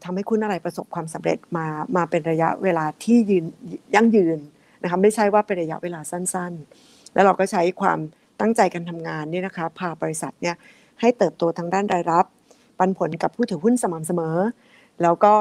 [0.05, 3.45] ทำให้คุณอะไรประสบความสำเร็จมามาเป็นระยะเวลาที่ยืน
[3.95, 4.39] ยั่งยืน
[4.83, 7.99] นะคะไม่ใช่ว่าเป็นระยะเวลาสั้นๆ แล้วเราก็ใช้ความ
[8.41, 10.57] ตั้งใจการทำงานเนี่ยนะคะ พาบริษัทเนี่ย
[11.01, 12.27] ให้เติบโตทางด้านรายรับ
[12.79, 14.37] ปันผลกับผู้ถือหุ้นสม่ำเสมอ
[15.03, 15.35] แล้วก็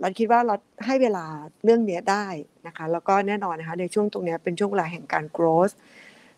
[0.00, 0.54] เราคิดว่าเรา
[0.86, 1.24] ให้เวลา
[1.64, 2.26] เรื่องนี้ได้
[2.66, 5.74] นะคะ แล้วก็แน่นอนนะคะในช่วงตรงนี้เป็นช่วงเวลาแห่งการ growth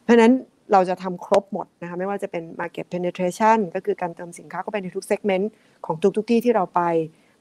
[0.03, 0.33] เพราะฉะนั้น
[0.73, 5.47] เราจะทำครบหมดนะคะไม่ว่าจะเป็น market penetration ก็คือการเติมสินค้าเข้าไปในทุก segment
[5.87, 6.83] ของทุกๆที่ที่เราไป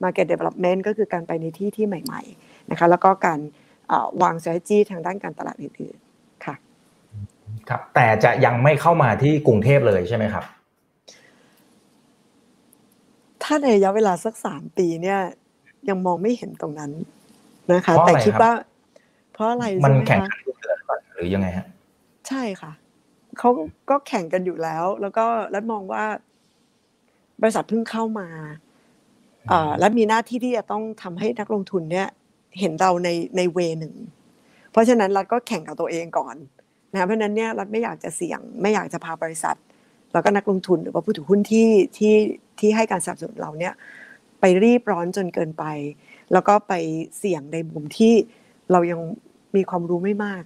[0.04, 3.40] market development ก็คือการไปในที่ที่ใหม่ ๆ นะคะ แล้วก็การ
[4.22, 6.07] วาง strategy ทางด้านการตลาดอื่นๆ
[7.70, 10.46] ครับ แต่จะยังไม่เข้ามาที่กรุงเทพเลยใช่ไหมครับ
[13.44, 15.20] ถ้าในระยะเวลาสักสามปีเนี่ย
[15.90, 16.92] ยังมองไม่เห็นตรงนั้น
[17.72, 18.52] นะคะ แต่คิดว่า
[19.34, 21.66] เพราะอะไรมันแข่งกันเกิดก่อนหรือยังไงฮะ
[22.28, 22.72] ใช่ค่ะ
[23.38, 23.50] เขา
[23.90, 26.06] ก็แข่งกันอยู่แล้ว แล้วก็รัฐมองว่า
[27.42, 28.28] บริษัทเพิ่งเข้ามา
[29.52, 32.08] อ่าและมีหน้าที่ที่จะต้องทำให้นักลงทุนเนี่ย
[32.60, 33.94] เห็นเราในในเวหนึ่ง
[34.72, 36.36] เพราะฉะนั้นรัฐก็แข่งกับตัวเองก่อน
[36.92, 39.58] นะเพราะนั้นเนี่ยรัฐไม่อยากจะเสี่ยง ไม่อยากจะพาบริษัท
[40.14, 41.68] แล้วก็นักลงทุนหรือว่าผู้ถือหุ้นที่
[41.98, 42.14] ที่
[42.60, 43.74] ที่ให้การสนับสนุนเราเนี่ย
[44.40, 45.64] ไปรีบร้อนจนเกินไป
[46.34, 46.74] แล้วก็ไป
[47.18, 48.14] เสี่ยงในมุมที่
[48.72, 49.00] เรายัง
[49.56, 50.44] มีความรู้ไม่มาก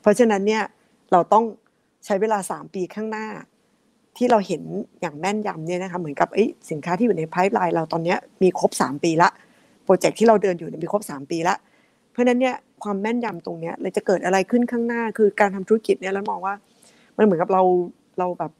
[0.00, 0.62] เพราะฉะนั้นเนี่ย
[1.12, 1.44] เราต้อง
[2.04, 3.26] ใช้เวลา 3 ปีข้างหน้า
[4.16, 4.62] ที่เราเห็น
[5.00, 6.28] อย่างแม่นยำเนี่ยนะคะเหมือนกับ
[6.70, 9.28] สินค้าที่อยู่ในไพป์ไลน์เราตอนนี้มีครบ 3 ปีละ
[9.84, 11.54] โปรเจกต์ที่เราเดินอยู่มีครบ 3 ปีละ
[12.10, 16.54] เพราะนั้นเนี่ย ความแม่นยำตรงเนี้ยเลยจะเกิดอะไรขึ้นข้างหน้า คือการทำธุรกิจเนี่ยแล้วมองว่า
[17.16, 17.62] มันเหมือนกับเรา
[18.18, 18.52] เราแบบ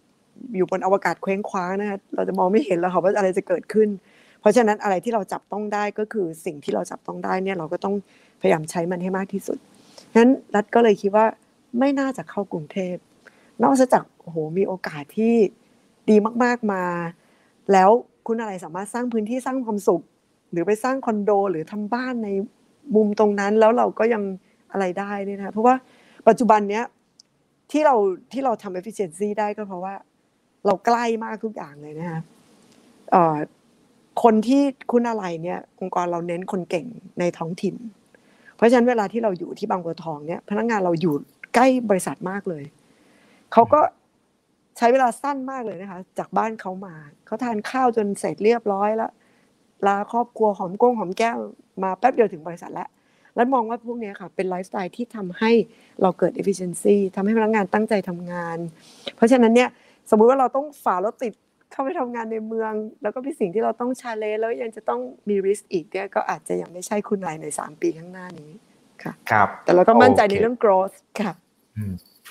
[0.56, 3.88] อยู่บนอวกาศเคว้งคว้างนะเราจะมองไม่เห็นแล้วค่ะว่าอะไรจะเกิดขึ้น
[4.40, 7.94] เพราะฉะนั้นอะไรที่เราจับต้องได้ก็คือสิ่งที่เราจับต้องได้เนี่ยเราก็ต้อง
[8.40, 9.58] พยายามใช้มันให้มากที่สุด
[10.16, 11.26] นั้นรัฐก็เลยคิดว่า
[11.78, 12.96] ไม่น่าจะเข้ากรุงเทพ
[13.62, 15.34] นอกจากโอ้โหมีโอกาสที่
[16.10, 16.84] ดีมากๆมา
[17.72, 17.90] แล้ว
[18.26, 20.02] คุณอะไรสามารถสร้างพื้นที่สร้างความสุข
[20.50, 22.28] หรือไปสร้างคอนโด หรือทำบ้านใน
[22.95, 24.22] มุมตรงนั้นแล้วเราก็ยัง
[24.72, 25.74] อะไรได้เนี่นะเพราะว่า
[26.28, 26.85] ปัจจุบันเนี้ย
[27.70, 27.95] ที่เรา
[28.32, 29.95] ที่เราทำ efficiency ได้ก็เพราะว่า
[30.66, 32.20] เราใกล้มากทุกอย่างเลยนะคะ
[34.22, 34.62] คนที่
[34.93, 36.87] คุณอะไรเนี่ย องค์กรเราเน้นคนเก่ง
[37.18, 37.74] ในท้องถิ่น
[38.57, 41.14] เพราะฉะนั้นเวลาที่เราอยู่ที่บางบัวทองเนี่ย พนักงานเราอยู่
[41.55, 42.64] ใกล้บริษัทมากเลย
[43.53, 43.80] เขาก็
[44.76, 46.95] ใช้เวลาสั้นมากเลยนะคะ จากบ้านเขามา
[47.26, 49.12] เขาทานข้าวจนเสร็จเรียบร้อยแล้ว
[49.87, 51.39] ลาครอบครัวหอมก้งหอมแก้ว
[51.82, 52.88] มาแป๊บเดียวถึงบริษัทแล้ว
[53.36, 55.50] แล้วมองว่าพวกนี้ค่ะเป็นไลฟ์สไตล์ที่ทำให้
[56.02, 58.58] เราเกิด efficiency ทำให้พนักงานตั้งใจทำงาน
[59.16, 59.68] เพราะฉะนั้นเนี่ย
[60.10, 61.32] สมมุติว่าเราต้องฝ่ารถติด
[61.72, 62.72] เข้าไปทำงานในเมือง
[63.02, 68.50] แล้วก็เป็นสิ่งที่เราต้องชาเลนแล้วยังจะต้องมีริสอีกเนี่ยก็อาจจะยังไม่ใช่คุณนายใน 3 ปีข้างหน้านี้
[69.02, 71.32] ค่ะครับแต่เราก็มั่นใจในเรื่อง growth ค่ะ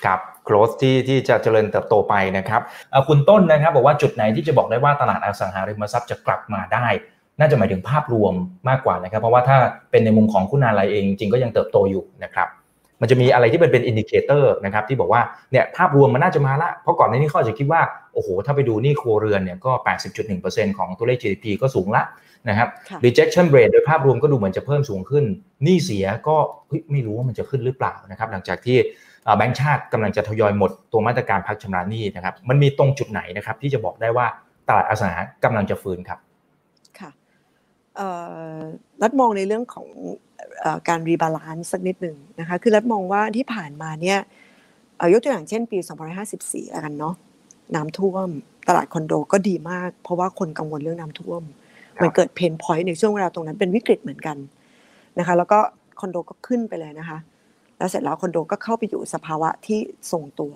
[0.04, 2.62] ครับ growth ที่ที่จะเจริญเติบโตไปนะครับ
[3.08, 6.86] คุณต้นนะครับบอกว่าจุดไหนที่จะบอกได้ว่าตลาดอสังหาริมทรัพย์จะกลับมาได้
[7.38, 8.34] น่าจะหมายถึงภาพรวม
[8.68, 9.56] มากกว่านะครับ เพราะว่าถ้า
[9.90, 12.48] เป็นในมุมของคุณาลัยเองจริงก็ยังเติบโตอยู่นะครับ
[13.00, 15.22] มันจะมีอะไรที่เป็นเป็น indicator นะครับที่บอกว่า
[15.52, 17.82] เนี่ยภาพรวมมันน่าจะมาละ เพราะก่อนหน้านี้เขาจะคิดว่า
[18.14, 19.72] โอ้โหถ้าไปดูนี่ครัวเรือนเนี่ยก็
[20.24, 22.02] 80.1%ของตัวเลข GDP ก็สูงละ
[22.48, 22.68] นะครับ
[23.04, 25.24] rejection rate โดยภาพรวมก็ดูเหมือนจะเพิ่มสูงขึ้น
[25.64, 26.36] หนี้เสียก็
[26.90, 28.78] ไม่รู้ว่ามันจะขึ้นหรือเปล่านะครับ หลังจากที่
[29.36, 34.26] แบงก์ชาติกำลังจะทยอยหมดตัวมาตรการพักชำระหนี้นะครับ มันมีตรงจุดไหนนะครับที่จะบอกได้ว่า
[34.68, 36.33] ตลาดอสังหากำลังจะฟื้นครับค่ะ
[39.02, 39.88] รัตน์มองในเรื่องของ
[40.88, 44.18] การ rebalance สักนิดหนึ่งนะคะคือรัตน์มองว่าที่ผ่านมาเนี่ย
[45.12, 45.78] ยกตัวอย่างเช่นปี
[46.26, 47.14] 2554แล้วกันเนาะ
[47.74, 48.28] น้ำท่วม
[48.68, 51.42] ตลาดคอนโดก็ดีมาก เพราะว่าคนกังวลเรื่องน้ำท่วม
[52.02, 54.36] มันเกิด pain point ในช่วงเวลาตรงนั้นเป็นวิกฤตเหมือนกัน
[55.18, 55.58] นะคะแล้วก็
[56.00, 57.18] คอนโดก็ขึ้นไปเลยนะคะ
[57.78, 59.78] แล้วเสร็จแล้วคอนโดก็เข้าไปอยู่สภาวะที่
[60.10, 60.54] ทรงตัว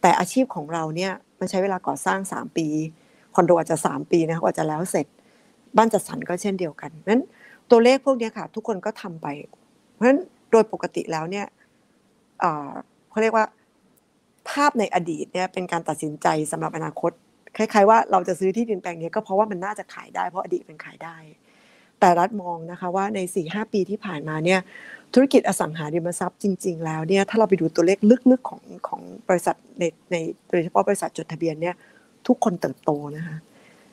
[0.00, 2.66] แต่อาชีพของเราเนี่ยมันใช้เวลาก่อสร้าง 3 ปี
[3.34, 5.06] คอนโดอาจจะ 3 ปีนะคะกว่าจะแล้วเสร็จ
[5.76, 7.22] บ้านจัดสรรก็เช่นเดียวกันนั้น
[7.70, 9.26] ตัวเลขพวกนี้ค่ะ ทุกคนก็ทำไป
[9.92, 10.20] เพราะฉะนั้น
[10.50, 11.46] โดยปกติแล้วเนี่ย
[13.10, 13.46] เขาเรียกว่า
[14.50, 17.12] ภาพในอดีตเนี่ยเป็นการตัดสินใจสำหรับอนาคต
[17.56, 21.16] คล้าย ๆ ว่าเราจะซื้อที่ดินแปลงนี้ก็เพราะว่ามันน่าจะขายได้เพราะอดีตเป็นขายได้
[22.00, 24.60] แต่รัฐมองนะคะว่าใน4ีหปีที่ผ่านมาเนี่ย
[25.14, 27.98] ธุรกิจอสังหาริมทรัพย์จริง ๆ แล้วเนี่ยถ้าเราไปดูตัวเลข
[28.30, 30.16] ลึกๆของของบริษัทในใน
[30.50, 31.74] โดยเฉพาะบริษัทจดทะเบียนเนี่ย
[32.26, 33.36] ทุกคนเติบโตนะคะ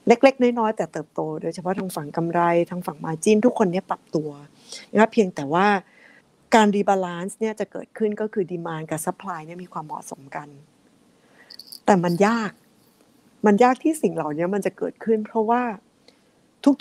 [0.09, 4.29] เล็ก ๆ น้อยๆแต่เติบโต โดยเฉพาะทางฝั่งกำไรทางฝั่ง margin ทุกคนเนี่ยปรับตัว
[4.91, 5.67] นะครับเพียงแต่ว่า
[6.55, 10.47] การ rebalance เนี่ยจะเกิดขึ้นก็คือ demand กับ supply เนี่ยมีความเหมาะสมกัน
[11.85, 12.51] แต่มันยาก
[13.45, 15.61] มันยากที่สิ่งเหล่านี้มันจะเกิดขึ้น เพราะว่า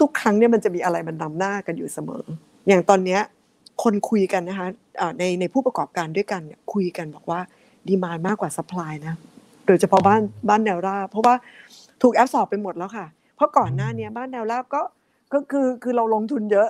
[0.01, 2.25] ทุกๆ ครั้งเนี่ยมันจะมีอะไรมันนำหน้ากันอยู่เสมอ
[2.69, 3.21] อย่างตอนเนี้ย
[3.83, 4.69] คนคุยกันนะคะ
[5.19, 7.41] ในในผู้ประกอบการด้วยกันเนี่ยคุยกันบอกว่า
[7.89, 9.15] demand มากกว่า supply นะ
[9.67, 11.35] โดยเฉพาะบ้านบ้านแนวราบเพราะว่า
[12.03, 13.07] ถูก absorb ไปหมดแล้วค่ะ
[13.39, 14.83] เพราะก่อนหน้านี้บ้านแนวราบก็
[15.33, 16.69] ก็คือคือเราลงทุนเยอะ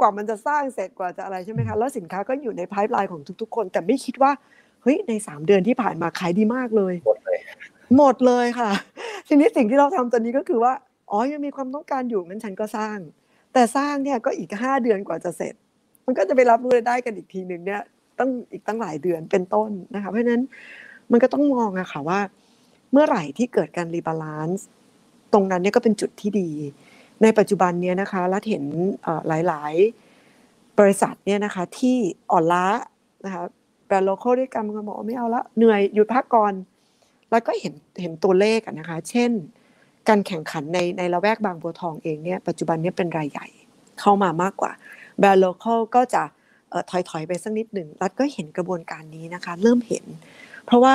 [0.00, 4.32] กว่ามันจะสร้างเสร็จกว่าจะอะไรใช่ไหมคะแล้วสินค้าก็อยู่ใน pipeline ของทุกๆ คน แต่ไม่คิดว่า
[4.82, 7.38] เฮ้ยในสามเดือนที่ผ่านมาขายดีมากเลยหมดเลย
[7.96, 8.70] หมดเลยค่ะ
[9.28, 10.72] ทีนี้สิ่งที่เราทำตอนนี้ก็คือว่า
[11.10, 12.98] อ๋อยังมีความต้องการอยู่งั้นฉันก็สร้าง
[13.52, 15.54] แต่สร้างเนี่ยก็อีกห้าเดือนกว่าจะเสร็จ
[16.06, 17.82] มันก็จะไปรับรู้ได้กันอีกทีหนึ่งเนี่ย
[18.18, 20.42] ต้องอีกตั้งหลายเดือนเป็นต้นนะคะเพราะฉะนั้น
[21.10, 22.20] มันก็ต้องมองอะค่ะว่า
[22.92, 24.66] เมื่อไหร่ที่เกิดการ rebalance
[25.32, 26.50] ตรงนั้นเนี่ยก็เป็นจุดที่ดี
[27.22, 28.64] ในปัจจุบันเนี่ยนะคะรัตน์เห็น
[29.28, 29.74] หลาย
[30.26, 31.96] ๆ บริษัทเนี่ยนะคะที่
[32.30, 32.66] อ่อนล้า
[33.24, 33.42] นะคะ
[33.86, 36.52] แบรนด์ local ด้วยกันมันบอกไม่เอาละเหนื่อยหยุดพักก่อน
[37.30, 39.30] แล้วก็เห็นเห็นตัวเลขนะคะ เช่น
[40.08, 43.46] การแข่งขันในในละแวกบางบัวทองเองเนี่ยปัจจุบันเนี้ยเป็นรายใหญ่
[44.00, 44.72] เข้ามามากกว่า
[45.18, 46.22] แบรนด์ local ก็จะ
[46.90, 50.04] ถอยถอยไปสักนิดหนึ่งรัตน์ก็เห็นกระบวนการนี้นะคะ เริ่มเห็น
[50.66, 50.94] เพราะว่า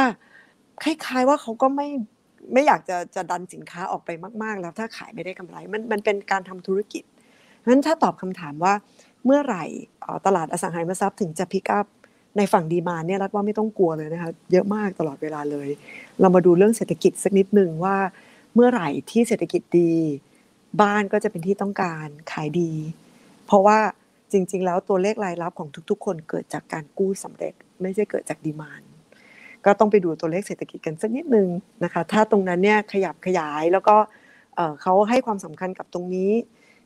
[0.84, 1.88] คล้ายๆว่าเขาก็ไม่
[2.54, 4.10] ไม่อยากจะจะดันสินค้าออกไป
[4.44, 7.04] มาก ๆ แล้วถ้าขายไม่ได้กำไร มันมันเป็นการทำธุรกิจ
[7.58, 8.74] เพราะฉะนั้นถ้าตอบคำถามว่า
[9.26, 9.66] เมื่อไหร่
[10.26, 11.86] ตลาดอสังหาริมทรัพย์ถึงจะพิกัพ
[12.38, 15.70] ในฝั่งดีมาเนี่ยรัฐว่าไม่ต้องกลัวเลยนะคะเยอะมากตลอดเวลาเลย
[16.20, 17.98] เรามาดูเรื่องเศรษฐกิจสักนิดหนึ่งว่า
[18.56, 19.94] เมื่อไหร่ที่เศรษฐกิจดี
[20.82, 22.72] บ้านก็จะเป็นที่ต้องการขายดี
[23.46, 23.80] เพราะว่า
[24.32, 28.82] จริง ๆ แล้วตัวเลขรายรับของทุก ๆ คนเกิดจากการกู้สำเร็จ ไม่ใช่เกิดจากดีมาน
[29.68, 31.48] ก็ต้องไปดูตัวเลขเศรษฐกิจกันสักนิดนึง
[31.84, 33.96] นะคะ ถ้าตรงนั้นเนี่ยขยับขยายแล้วก็
[34.82, 36.32] เขาให้ความสำคัญกับตรงนี้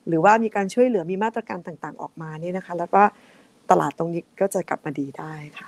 [0.07, 3.01] หรือว่ามีการช่วยเหลือมีมาตรการต่างๆ ออกมาเนี่ยนะคะ แล้วก็
[3.69, 5.67] ตลาดตรงนี้ก็จะกลับมาดีได้ค่ะ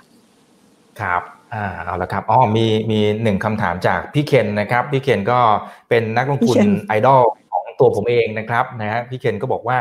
[1.00, 1.22] ครับ
[1.54, 5.40] อ่าเอาละครับอ๋อมีมีหนึ่งคำถามจากพี่เคนนะครับพี่เคนก็
[5.88, 6.56] เป็นนักลงทุน
[6.88, 9.78] ไอดอลของตัวผมเองนะครับนะฮะพี่เคนก็บอกว่า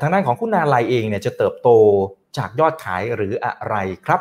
[0.00, 1.68] ทางด้านของคุณนาลายเองเนี่ยจะเติบโต
[2.38, 4.20] จากยอดขายหรืออะไรครับ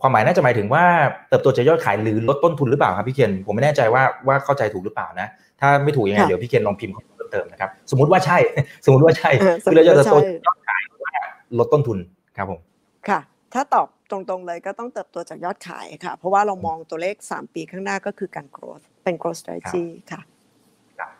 [0.00, 0.84] ความหมายน่าจะหมายถึงว่า
[1.28, 5.28] เติบโตจากยอดขายหรือลดต้นทุนหรือเปล่าครับพี่เคนผมไม่แน่ใจว่าว่าเข้าใจถูกหรือเปล่านะ
[5.60, 8.38] ถ้าไม่ถูกยังไงเดี๋ยวพี่เคนลองพิมพ์เพิ่มเติมนะครับสมมติว่าใช่
[8.84, 9.30] สมมติว่าใช่
[9.64, 11.12] คือเราจะเติบโตยอดขายหรือว่า
[11.58, 11.98] ลดต้นทุน
[12.36, 12.60] ครับผม
[13.08, 13.20] ค่ะ
[13.54, 20.20] ถ้าตอบตรงๆเลยก็ต้องเติบโตจากยอดขายค่ะ เพราะว่าเรามองตัวเลข 3 ปีข้างหน้าก็คือการ growth เป็น growth strategy ค่ะ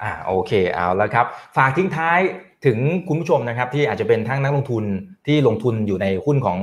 [0.02, 1.26] อ่าโอเคเอาแล้วครับ
[1.56, 2.20] ฝากทิ้งท้าย
[2.66, 2.78] ถึง
[3.08, 4.84] คุณผู้ชมนะครับที่อาจจะเป็นทั้งนักลงทุน
[5.26, 6.58] ที่ลงทุนอยู่ในหุ้นของ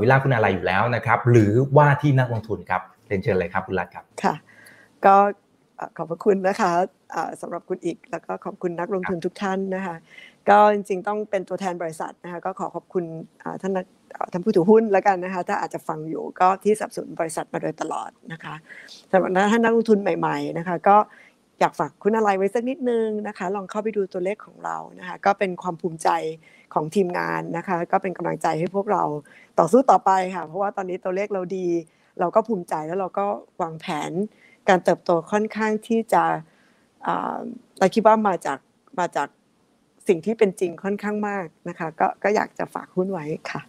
[0.00, 4.34] วิลล่าคุณอะไรอยู่แล้วนะครับ หรือว่าที่นักลงทุนครับเรียนเชิญเลยครับคุณรัตครับค่ะ
[5.06, 5.14] ก็
[5.96, 6.72] ขอบพระคุณนะคะ
[7.40, 9.96] สำหรับคุณอีก แล้วก็ขอบคุณนักลงทุนทุกท่านนะคะ
[10.48, 13.04] ก็จริงๆต้องเป็นตัวแทนบริษัทนะคะก็ขอขอบคุณ
[13.62, 13.72] ท่าน
[14.32, 18.54] ท่านผู้ถือหุ้นแล้วกันนะคะถ้าอาจจะฟังอยู่ก็ที่สับสนบริษัทมาโดยตลอดนะคะ
[19.10, 20.96] สำหรับท่านนักลงทุนใหม่ ๆนะคะ ก็
[21.60, 26.08] อยากฝากคุณอะไรไว้สักนิดนึงนะคะ ลองเข้าไปดูตัวเลขของเรานะคะ ก็เป็นความภูมิใจ
[26.74, 29.02] ของทีมงานนะคะ ก็เป็นกำลังใจให้พวกเรา
[29.58, 31.66] ต่อสู้ต่อไปค่ะ เพราะว่าตอนนี้ตัวเลขเราดี
[32.20, 33.26] เราก็ภูมิใจแล้วเราก็
[33.62, 34.10] วางแผน
[34.68, 36.22] การเติบโตค่อนข้างที่จะ
[37.78, 38.58] เราคิดว่ามาจาก
[38.98, 39.28] มาจาก
[40.08, 43.60] สิ่งที่เป็นจริงค่อนข้างมากนะคะ ก็ก็อยากจะฝากหุ้นไว้ค่ะ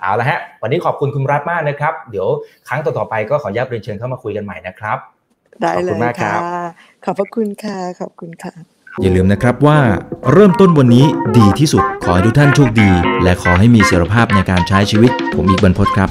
[0.00, 2.28] เอาละฮะ วันนี้ขอบคุณคุณรัฐมากนะครับ เดี๋ยว
[2.68, 4.98] ครั้งต่อๆไปก็ขออนุญาตเรียนเชิญเข้ามาคุยกันใหม่นะครับ
[5.62, 6.32] ได้เลยค่ะ
[7.04, 8.52] ขอบพระคุณค่ะ ขอบคุณค่ะ
[9.02, 9.78] อย่าลืมนะครับว่า
[10.32, 11.06] เริ่มต้นวันนี้
[11.38, 12.90] ดีที่สุด ขอให้ทุกท่านโชคดี
[13.22, 16.10] และขอให้มีเสรีภาพในการใช้ชีวิต ผมอีกบรรพศครับ